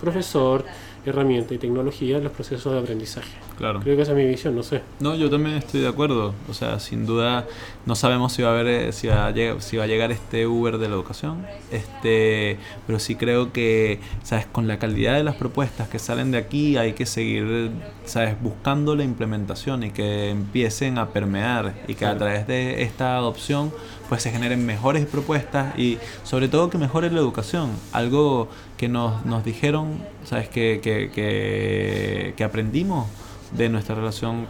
[0.00, 0.64] profesor,
[1.04, 3.49] herramientas y tecnología en los procesos de aprendizaje.
[3.60, 3.80] Claro.
[3.80, 4.80] Creo que esa es mi visión, no sé.
[5.00, 6.32] No, yo también estoy de acuerdo.
[6.48, 7.46] O sea, sin duda
[7.84, 10.10] no sabemos si va a haber, eh, si va a llegar, si va a llegar
[10.12, 11.44] este Uber de la educación.
[11.70, 12.56] Este,
[12.86, 16.78] pero sí creo que, sabes, con la calidad de las propuestas que salen de aquí
[16.78, 17.70] hay que seguir,
[18.06, 23.18] sabes, buscando la implementación y que empiecen a permear y que a través de esta
[23.18, 23.74] adopción
[24.08, 27.72] pues se generen mejores propuestas y sobre todo que mejore la educación.
[27.92, 28.48] Algo
[28.78, 33.06] que nos, nos dijeron, sabes, que, que, que, que aprendimos
[33.52, 34.46] de nuestra relación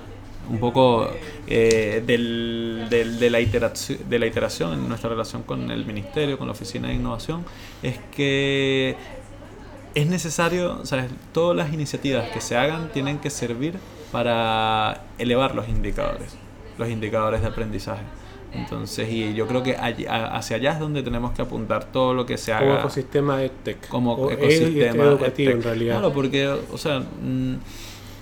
[0.49, 1.09] un poco
[1.47, 6.39] eh, del, del- de, la iteración, de la iteración en nuestra relación con el ministerio,
[6.39, 7.45] con la oficina de innovación,
[7.83, 8.97] es que
[9.95, 11.07] es necesario, ¿sabes?
[11.33, 13.75] todas las iniciativas que se hagan tienen que servir
[14.13, 16.35] para elevar los indicadores,
[16.79, 18.03] los indicadores de aprendizaje.
[18.53, 22.27] Entonces, y yo creo que allí- hacia allá es donde tenemos que apuntar todo lo
[22.27, 23.87] que se Como haga ecosistema EdTech.
[23.89, 25.99] como o ecosistema ed- educativo en realidad.
[26.01, 27.55] Claro, porque, o sea, mm,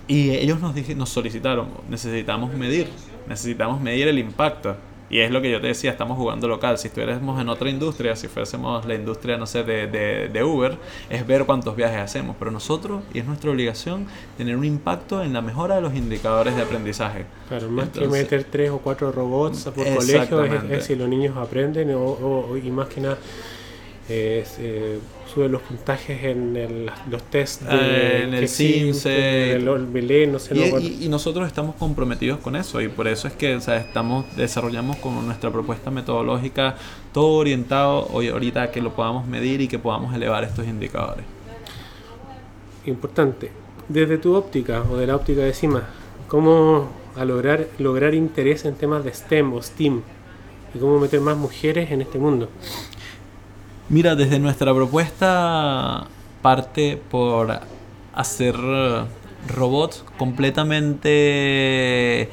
[0.09, 2.89] y ellos nos, nos solicitaron, necesitamos medir,
[3.29, 4.75] necesitamos medir el impacto.
[5.11, 6.77] Y es lo que yo te decía, estamos jugando local.
[6.77, 10.77] Si estuviéramos en otra industria, si fuésemos la industria, no sé, de, de, de Uber,
[11.09, 12.37] es ver cuántos viajes hacemos.
[12.39, 14.07] Pero nosotros, y es nuestra obligación,
[14.37, 17.25] tener un impacto en la mejora de los indicadores de aprendizaje.
[17.49, 21.09] Claro, más que Entonces- meter tres o cuatro robots por colegio, es, es si los
[21.09, 23.17] niños aprenden o, o- y más que nada
[24.11, 24.99] es, eh,
[25.33, 29.53] suben los puntajes en el- los test de, Eh, en el CIMSE.
[29.57, 30.87] en el Belén, no sé, no Y, acuerdo.
[30.87, 34.25] y- y nosotros estamos comprometidos con eso y por eso es que o sea, estamos
[34.37, 36.77] desarrollamos con nuestra propuesta metodológica
[37.13, 41.25] todo orientado hoy ahorita a que lo podamos medir y que podamos elevar estos indicadores.
[42.87, 43.51] Importante,
[43.89, 45.83] desde tu óptica o de la óptica de CIMA,
[46.27, 50.03] ¿cómo a lograr, lograr interés en temas de STEM o STEAM?
[50.75, 52.49] Y cómo meter más mujeres en este mundo.
[53.89, 56.07] Mira, desde nuestra propuesta
[56.43, 57.59] parte por
[58.15, 59.03] hacer eh,
[59.55, 62.29] robots completamente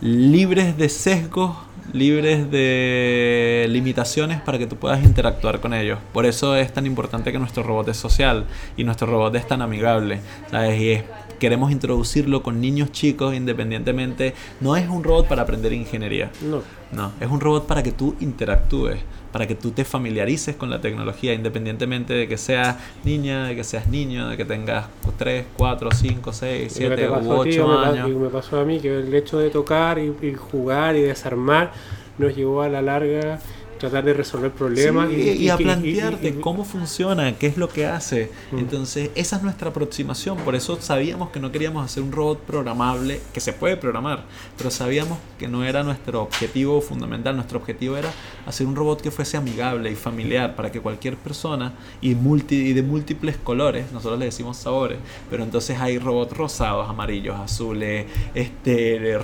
[0.00, 1.56] libres de sesgos,
[1.92, 5.98] libres de limitaciones para que tú puedas interactuar con ellos.
[6.12, 8.44] Por eso es tan importante que nuestro robot es social
[8.76, 10.20] y nuestro robot es tan amigable.
[10.50, 10.80] ¿sabes?
[10.80, 11.02] Y es-
[11.40, 14.34] queremos introducirlo con niños chicos independientemente.
[14.60, 16.30] No es un robot para aprender ingeniería.
[16.48, 19.00] No, No, es un robot para que tú interactúes,
[19.32, 23.64] para que tú te familiarices con la tecnología, independientemente de que seas niña, de que
[23.64, 24.86] seas niño, de que tengas
[25.18, 27.88] 3, 4, 5, 6, Lo que 7 te u pasó a ti, 8 me pa-
[27.88, 28.08] años.
[28.10, 31.72] y me pasó a mí que el hecho de tocar y, y jugar y desarmar
[32.18, 33.40] nos llevó a la larga
[33.82, 37.56] tratar de resolver problemas Sí, y, y, a y- plantearte y- cómo funciona, qué es
[37.56, 38.30] lo que hace.
[38.52, 38.58] Mm.
[38.58, 40.36] Entonces, esa es nuestra aproximación.
[40.38, 44.24] Por eso sabíamos que no queríamos hacer un robot programable, que se puede programar,
[44.56, 47.34] pero sabíamos que no era nuestro objetivo fundamental.
[47.34, 48.10] Nuestro objetivo era
[48.46, 52.72] hacer un robot que fuese amigable y familiar para que cualquier persona y, multi, y
[52.74, 59.18] de múltiples colores, nosotros le decimos sabores, pero entonces hay robots rosados, amarillos, azules, este,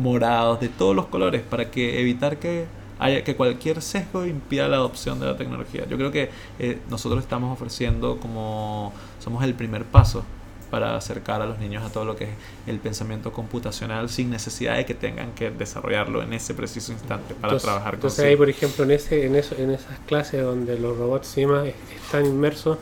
[0.00, 4.76] morados, de todos los colores, para que evitar que haya que cualquier sesgo impida la
[4.76, 5.86] adopción de la tecnología.
[5.88, 10.24] Yo creo que eh, nosotros estamos ofreciendo como somos el primer paso
[10.70, 12.30] para acercar a los niños a todo lo que es
[12.66, 17.54] el pensamiento computacional sin necesidad de que tengan que desarrollarlo en ese preciso instante para
[17.54, 20.78] entonces, trabajar con entonces ahí por ejemplo en ese en eso en esas clases donde
[20.78, 21.74] los robots CIMA es-
[22.04, 22.76] están inmersos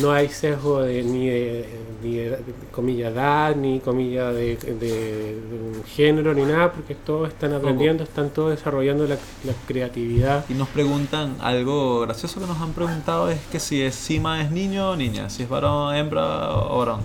[0.00, 1.68] no hay sesgo de, ni de,
[2.02, 2.38] ni de,
[2.70, 8.30] comilla edad ni comilla de, de- de género ni nada porque todos están aprendiendo están
[8.30, 13.38] todos desarrollando la, la creatividad Y nos preguntan, algo gracioso que nos han preguntado es
[13.50, 17.00] que si es Sima es niño o niña, si es varón, hembra o varón.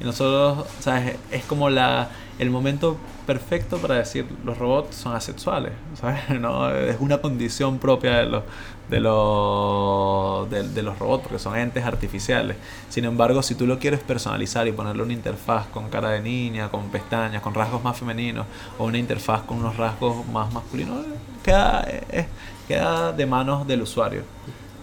[0.00, 1.16] Y nosotros, ¿sabes?
[1.30, 2.10] Es como la,
[2.42, 6.40] el momento perfecto para decir los robots son asexuales, ¿sabes?
[6.40, 8.42] No, es una condición propia de los,
[8.90, 12.56] de, los, de, los robots porque son entes artificiales.
[12.88, 16.68] Sin embargo, si tú lo quieres personalizar y ponerle una interfaz con cara de niña,
[16.68, 18.46] con pestañas, con rasgos más femeninos
[18.78, 20.98] o una interfaz con unos rasgos más masculinos,
[21.42, 22.26] queda, eh,
[22.66, 24.22] queda de manos del usuario.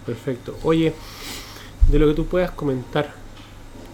[0.06, 0.56] Perfecto.
[0.64, 0.94] Oye,
[1.88, 3.19] de lo que tú puedas comentar,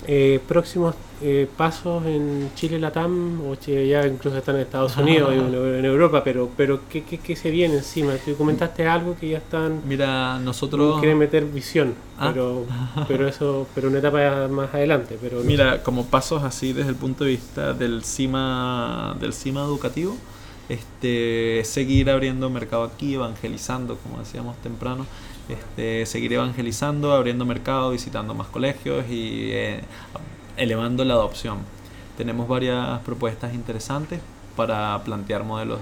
[0.07, 5.33] eh, próximos eh, pasos en Chile Latam, o Chile ya incluso están en Estados Unidos
[5.35, 8.13] y en, en Europa, pero pero ¿qué, qué, qué se viene encima?
[8.25, 11.01] Tú comentaste algo que ya están Mira, nosotros...
[11.01, 12.31] quieren meter visión, Ah.
[12.33, 12.65] pero
[13.09, 16.97] pero eso, pero una etapa más adelante, pero no Mira, como pasos así desde el
[16.97, 20.17] punto de vista del CIMA, del CIMA educativo,
[20.69, 25.07] este, seguir abriendo mercado aquí, evangelizando, como decíamos temprano,
[25.49, 29.81] este, seguir evangelizando, abriendo mercado, visitando más colegios y eh,
[30.57, 31.59] elevando la adopción.
[32.17, 34.21] Tenemos varias propuestas interesantes
[34.57, 35.81] para plantear modelos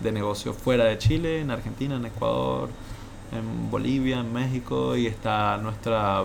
[0.00, 2.68] de negocio fuera de Chile, en Argentina, en Ecuador,
[3.32, 6.24] en Bolivia, en México y está nuestra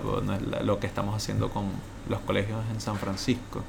[0.63, 1.65] lo que estamos haciendo con
[2.09, 3.61] los colegios en San Francisco.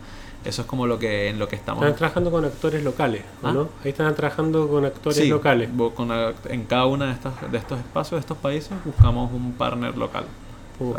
[0.44, 1.82] Eso es como lo que en lo que estamos.
[1.84, 3.52] Están trabajando con actores locales, ¿Ah?
[3.52, 3.68] ¿no?
[3.84, 5.70] Ahí están trabajando con actores Sí, locales.
[5.94, 6.10] con
[6.48, 10.24] en cada uno de estos, de estos espacios, de estos países, buscamos un partner local.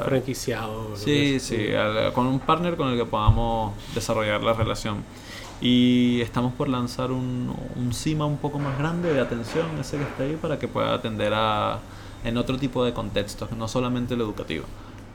[0.06, 0.90] Franquiciados.
[0.92, 5.04] lo Sí, sí, al- con un partner con el que podamos desarrollar la relación.
[5.62, 10.04] Y estamos por lanzar un, un CIMA un poco más grande de atención, ese que
[10.04, 11.80] está ahí, para que pueda atender a,
[12.24, 14.66] en otro tipo de contextos, no solamente el educativo.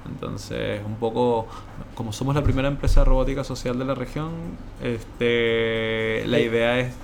[0.06, 1.46] Entonces, un poco,
[1.94, 4.30] como somos la primera empresa de robótica social de la región,
[4.82, 6.94] este, la idea es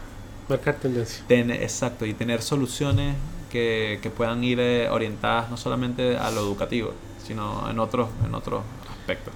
[0.49, 1.24] Marcar tendencia.
[1.26, 3.16] tener, exacto, y tener soluciones
[3.51, 6.92] que, que puedan ir eh, orientadas no solamente a lo educativo,
[7.26, 8.62] sino en otros, en otros
[8.99, 9.34] aspectos.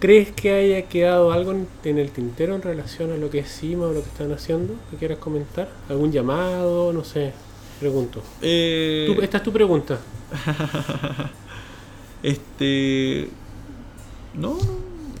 [0.00, 3.50] ¿Crees que haya quedado algo en, en el tintero en relación a lo que es
[3.60, 4.74] CIMA o lo que están haciendo?
[4.90, 5.68] ¿Que quieras comentar?
[5.88, 6.92] ¿Algún llamado?
[6.92, 7.32] No sé.
[7.80, 8.22] Pregunto.
[8.40, 9.98] Eh, Tú- esta es tu pregunta.
[12.22, 13.28] este
[14.34, 14.56] no,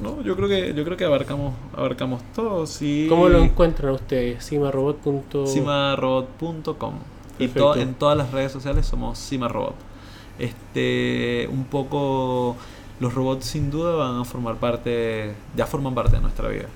[0.00, 3.06] no, yo creo que yo creo que abarcamos abarcamos todo, sí.
[3.08, 4.44] ¿Cómo lo encuentran ustedes?
[4.48, 4.98] CIMARobot.
[5.46, 6.94] cimarobot.com
[7.38, 9.74] y to- en todas las redes sociales somos cimarobot.
[10.38, 12.56] Este, un poco
[13.00, 16.66] los robots sin duda van a formar parte, ya forman parte de nuestra vida.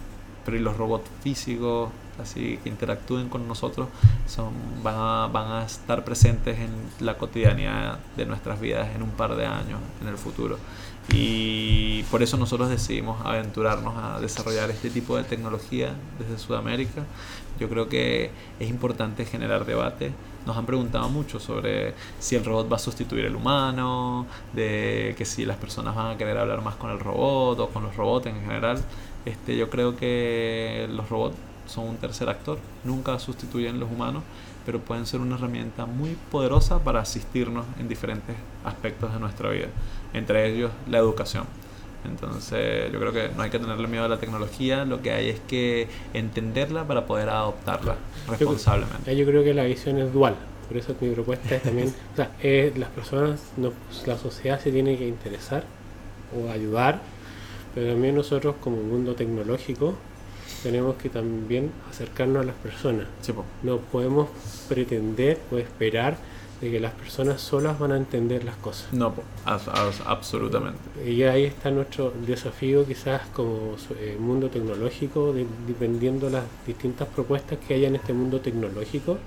[0.44, 1.90] Pero y los robots físicos,
[2.22, 3.88] así que interactúen con nosotros,
[4.26, 4.52] son,
[4.82, 6.70] van, a, van a estar presentes en
[7.04, 10.58] la cotidianidad de nuestras vidas en un par de años, en el futuro.
[11.10, 17.02] Y por eso nosotros decidimos aventurarnos a desarrollar este tipo de tecnología desde Sudamérica.
[17.58, 20.12] Yo creo que es importante generar debate.
[20.46, 25.24] Nos han preguntado mucho sobre si el robot va a sustituir el humano, de que
[25.24, 28.26] si las personas van a querer hablar más con el robot o con los robots
[28.26, 28.82] en general.
[29.24, 31.36] Este, yo creo que los robots
[31.72, 34.22] son un tercer actor, nunca sustituyen los humanos,
[34.64, 39.68] pero pueden ser una herramienta muy poderosa para asistirnos en diferentes aspectos de nuestra vida,
[40.12, 41.44] entre ellos la educación.
[42.04, 45.28] Entonces yo creo que no hay que tenerle miedo a la tecnología, lo que hay
[45.28, 47.96] es que entenderla para poder adoptarla
[48.28, 49.16] responsablemente.
[49.16, 50.34] Yo creo que la visión es dual.
[50.68, 53.72] Por eso mi propuesta es también, o sea, eh, las personas, no,
[54.06, 55.64] la sociedad se tiene que interesar
[56.34, 57.00] o ayudar,
[57.74, 59.96] pero también nosotros como mundo tecnológico
[60.62, 63.06] tenemos que también acercarnos a las personas.
[63.20, 63.44] Sí, po.
[63.62, 64.28] No podemos
[64.68, 66.16] pretender o esperar
[66.60, 68.92] de que las personas solas van a entender las cosas.
[68.92, 70.78] No, po, as- as- absolutamente.
[71.04, 77.58] Y ahí está nuestro desafío quizás como eh, mundo tecnológico, de- dependiendo las distintas propuestas
[77.66, 79.18] que haya en este mundo tecnológico,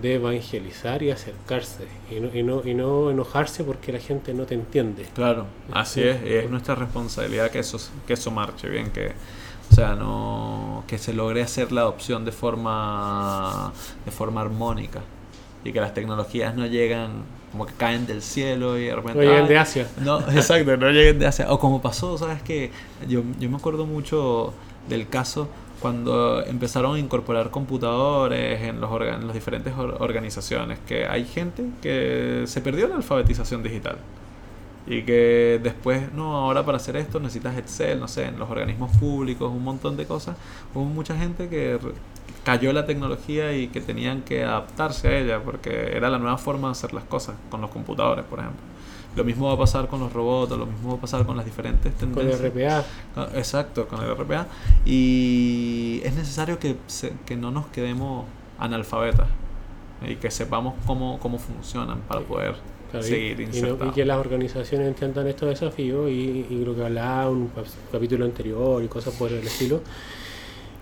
[0.00, 4.44] de evangelizar y acercarse y no, y no, y no enojarse porque la gente no
[4.44, 5.06] te entiende.
[5.14, 6.08] Claro, así Sí.
[6.08, 9.12] es, y es nuestra responsabilidad que eso, que eso marche bien, que,
[9.70, 13.72] o sea, no, que se logre hacer la adopción de forma,
[14.04, 15.00] de forma armónica
[15.64, 19.18] y que las tecnologías no llegan como que caen del cielo y de repente...
[19.18, 19.88] No llegan "Ay, de Asia.
[20.02, 21.46] No, exacto, no lleguen de Asia.
[21.52, 22.70] O como pasó, ¿sabes que
[23.08, 24.52] Yo, yo me acuerdo mucho
[24.88, 25.48] del caso
[25.80, 31.64] cuando empezaron a incorporar computadores en los en las diferentes or- organizaciones, que hay gente
[31.82, 33.98] que se perdió la alfabetización digital.
[34.88, 38.96] Y que después, no, ahora para hacer esto necesitas Excel, no sé, en los organismos
[38.98, 40.36] públicos, un montón de cosas.
[40.74, 41.78] Hubo mucha gente que
[42.44, 46.68] cayó la tecnología y que tenían que adaptarse a ella porque era la nueva forma
[46.68, 48.60] de hacer las cosas con los computadores, por ejemplo.
[49.16, 51.46] Lo mismo va a pasar con los robots, lo mismo va a pasar con las
[51.46, 52.40] diferentes Con tendencias.
[52.40, 52.84] el RPA.
[53.34, 54.46] Exacto, con el RPA.
[54.84, 58.26] Y es necesario que, se- que no nos quedemos
[58.58, 59.26] analfabetas
[60.06, 62.54] y que sepamos cómo, cómo funcionan para poder
[62.90, 63.94] Claro, y- seguir y, no- y insertados.
[63.94, 68.82] que las organizaciones entiendan estos desafíos y, y lo que hablaba un cap- capítulo anterior
[68.82, 69.80] y cosas por el estilo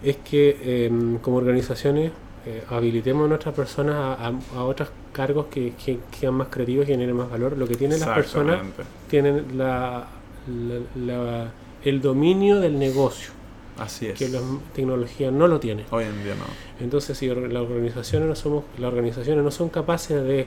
[0.03, 2.13] es que em, como organizaciones
[2.47, 6.49] eh, habilitemos a nuestras personas a, a- a otros cargos que, que, que sean más
[6.49, 7.57] creativos y generen más valor.
[7.57, 8.61] Lo que tienen las personas
[9.09, 10.07] tienen la,
[10.47, 11.53] la- la-
[11.85, 13.31] el dominio del negocio,
[13.79, 14.19] Así es.
[14.19, 14.41] que la
[14.75, 15.85] tecnología no lo tiene.
[15.91, 16.45] Hoy en día no.
[16.85, 20.47] Entonces, si las organizaciones no somos, las organizaciones no son capaces de,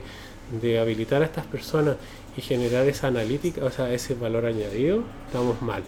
[0.60, 1.96] de habilitar a estas personas
[2.36, 5.82] y generar esa analítica, o sea, ese valor añadido, estamos mal.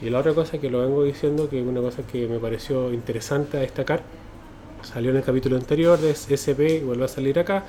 [0.00, 2.92] Y la otra cosa que lo vengo diciendo, que es una cosa que me pareció
[2.92, 4.02] interesante a destacar,
[4.82, 7.64] salió en el capítulo anterior de SP y vuelve a salir acá,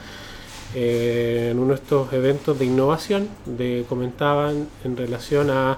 [0.76, 5.78] eh, en uno de estos eventos de innovación, de, comentaban en relación a,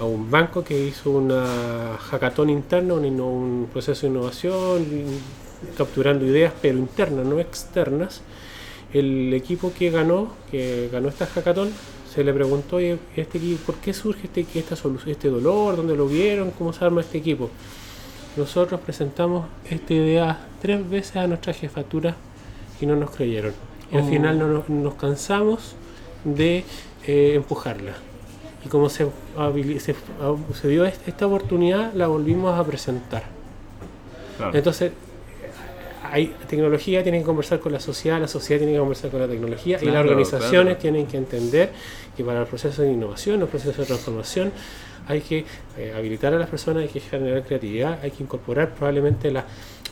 [0.00, 4.86] a un banco que hizo una hackathon interna, un, un proceso de innovación,
[5.76, 8.22] capturando ideas pero internas, no externas.
[8.92, 11.70] El equipo que ganó, que ganó esta hackathon,
[12.12, 14.76] se le preguntó, "Oye, este equipo, ¿por qué surge este, esta
[15.06, 15.76] este dolor?
[15.76, 16.50] ¿Dónde lo vieron?
[16.50, 17.48] ¿Cómo se arma este equipo?
[18.36, 22.16] Nosotros presentamos esta idea tres veces a nuestra jefatura
[22.80, 23.52] y no nos creyeron.
[23.90, 24.08] Y al Oh.
[24.08, 25.74] final no nos, nos cansamos
[26.24, 26.64] de
[27.06, 27.92] eh, empujarla.
[28.64, 29.08] y como se,
[29.80, 29.96] se,
[30.54, 33.24] se, dio esta oportunidad, la volvimos a presentar.
[34.52, 34.92] Entonces,
[36.12, 39.26] hay tecnología, tienen que conversar con la sociedad, la sociedad tiene que conversar con la
[39.26, 41.72] tecnología y las organizaciones tienen que entender
[42.14, 44.52] que para el proceso de innovación, los procesos de transformación,
[45.08, 45.46] hay que
[45.78, 49.46] eh, habilitar a las personas, hay que generar creatividad, hay que incorporar probablemente la,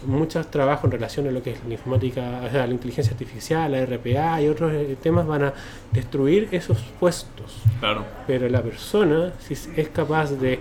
[0.07, 3.72] muchos trabajos en relación a lo que es la informática, o sea, la inteligencia artificial,
[3.72, 5.55] la RPA y otros eh, temas van a
[5.92, 7.62] destruir esos puestos.
[7.80, 8.05] Claro.
[8.26, 10.59] Pero la persona, si es capaz de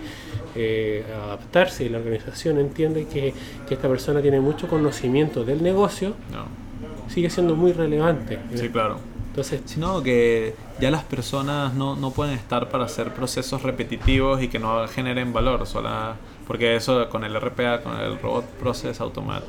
[0.54, 3.32] eh, adaptarse y la organización entiende que,
[3.68, 6.14] que, esta persona tiene mucho conocimiento del negocio,
[7.08, 8.38] sigue siendo muy relevante.
[8.54, 8.98] Sí, claro.
[9.28, 14.48] Entonces, sino que ya las personas no, no, pueden estar para hacer procesos repetitivos y
[14.48, 16.16] que no generen valor, sola,
[16.50, 19.44] porque eso con el RPA, con el Robot Process Automat,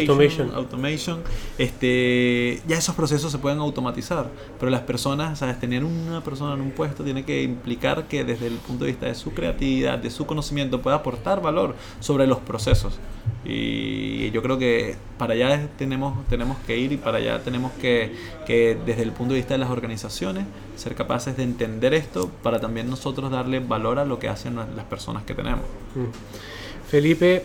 [0.00, 0.50] Automation.
[0.54, 1.22] Automation,
[1.58, 5.58] este, ya esos procesos se pueden automatizar, pero las personas, ¿sabes?
[5.58, 9.06] Tener una persona en un puesto tiene que implicar que desde el punto de vista
[9.06, 12.98] de su creatividad, de su conocimiento, pueda aportar valor sobre los procesos.
[13.44, 18.14] Y yo creo que para allá tenemos, tenemos que ir y para allá tenemos que,
[18.46, 22.58] que, desde el punto de vista de las organizaciones, ser capaces de entender esto para
[22.58, 25.64] también nosotros darle valor a lo que hacen las personas que tenemos.
[25.94, 26.88] Mm.
[26.88, 27.44] Felipe,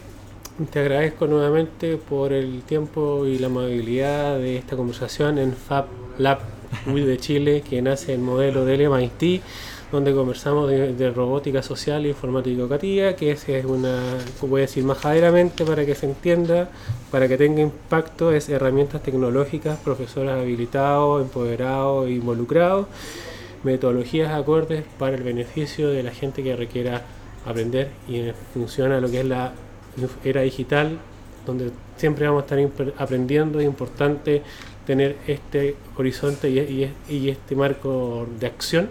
[0.67, 5.85] te agradezco nuevamente por el tiempo y la amabilidad de esta conversación en Fab
[6.17, 6.39] Lab
[6.85, 9.41] de Chile, que nace el modelo del MIT,
[9.91, 14.01] donde conversamos de, robótica social e informática educativa, que es, una,
[14.41, 16.69] voy a decir majaderamente para que se entienda,
[17.09, 22.87] para que tenga impacto, es herramientas tecnológicas, profesores habilitados, empoderados, involucrados,
[23.63, 27.03] metodologías acordes para el beneficio de la gente que requiera
[27.45, 29.53] aprender y funciona lo que es la
[30.23, 30.97] era digital,
[31.45, 34.41] donde siempre vamos a estar aprendiendo, es importante
[34.85, 38.89] tener este horizonte y, este marco de acción.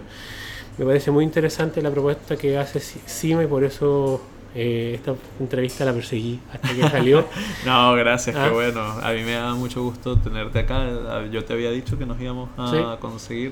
[0.77, 4.21] Me parece muy interesante la propuesta que hace CIMA y por eso
[4.55, 7.25] eh, esta entrevista la perseguí hasta que salió.
[7.65, 8.49] no, gracias, qué ah.
[8.49, 8.81] bueno.
[8.81, 11.25] A mí me da mucho gusto tenerte acá.
[11.29, 13.51] Yo te había dicho que nos íbamos a conseguir.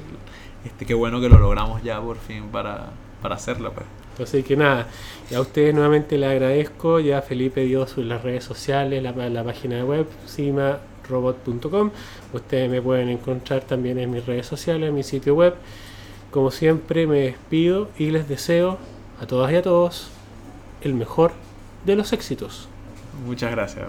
[0.64, 2.92] Este, qué bueno que lo logramos ya por fin para,
[3.22, 3.74] para hacerlo.
[3.74, 3.86] Pues.
[4.22, 4.88] Así que nada,
[5.36, 7.00] a ustedes nuevamente les agradezco.
[7.00, 11.92] Ya Felipe dio sus las redes sociales, la, la página web, cimarobot.com.
[12.34, 15.56] Ustedes me pueden encontrar también en mis redes sociales, en mi sitio web.
[16.32, 18.78] Como siempre me despido y les deseo
[19.22, 20.10] a todas y a todos
[20.82, 21.32] el mejor
[21.86, 22.68] de los éxitos.
[23.26, 23.88] Muchas gracias.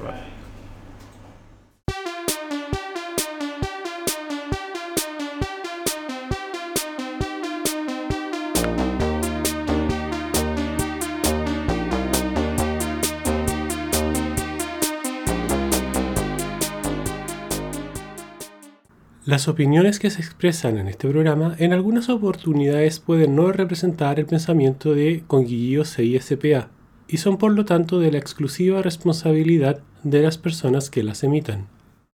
[19.28, 24.24] Las opiniones que se expresan en este programa en algunas oportunidades pueden no representar el
[24.24, 26.70] pensamiento de Conguillío CISPA
[27.08, 31.66] y son por lo tanto de la exclusiva responsabilidad de las personas que las emitan.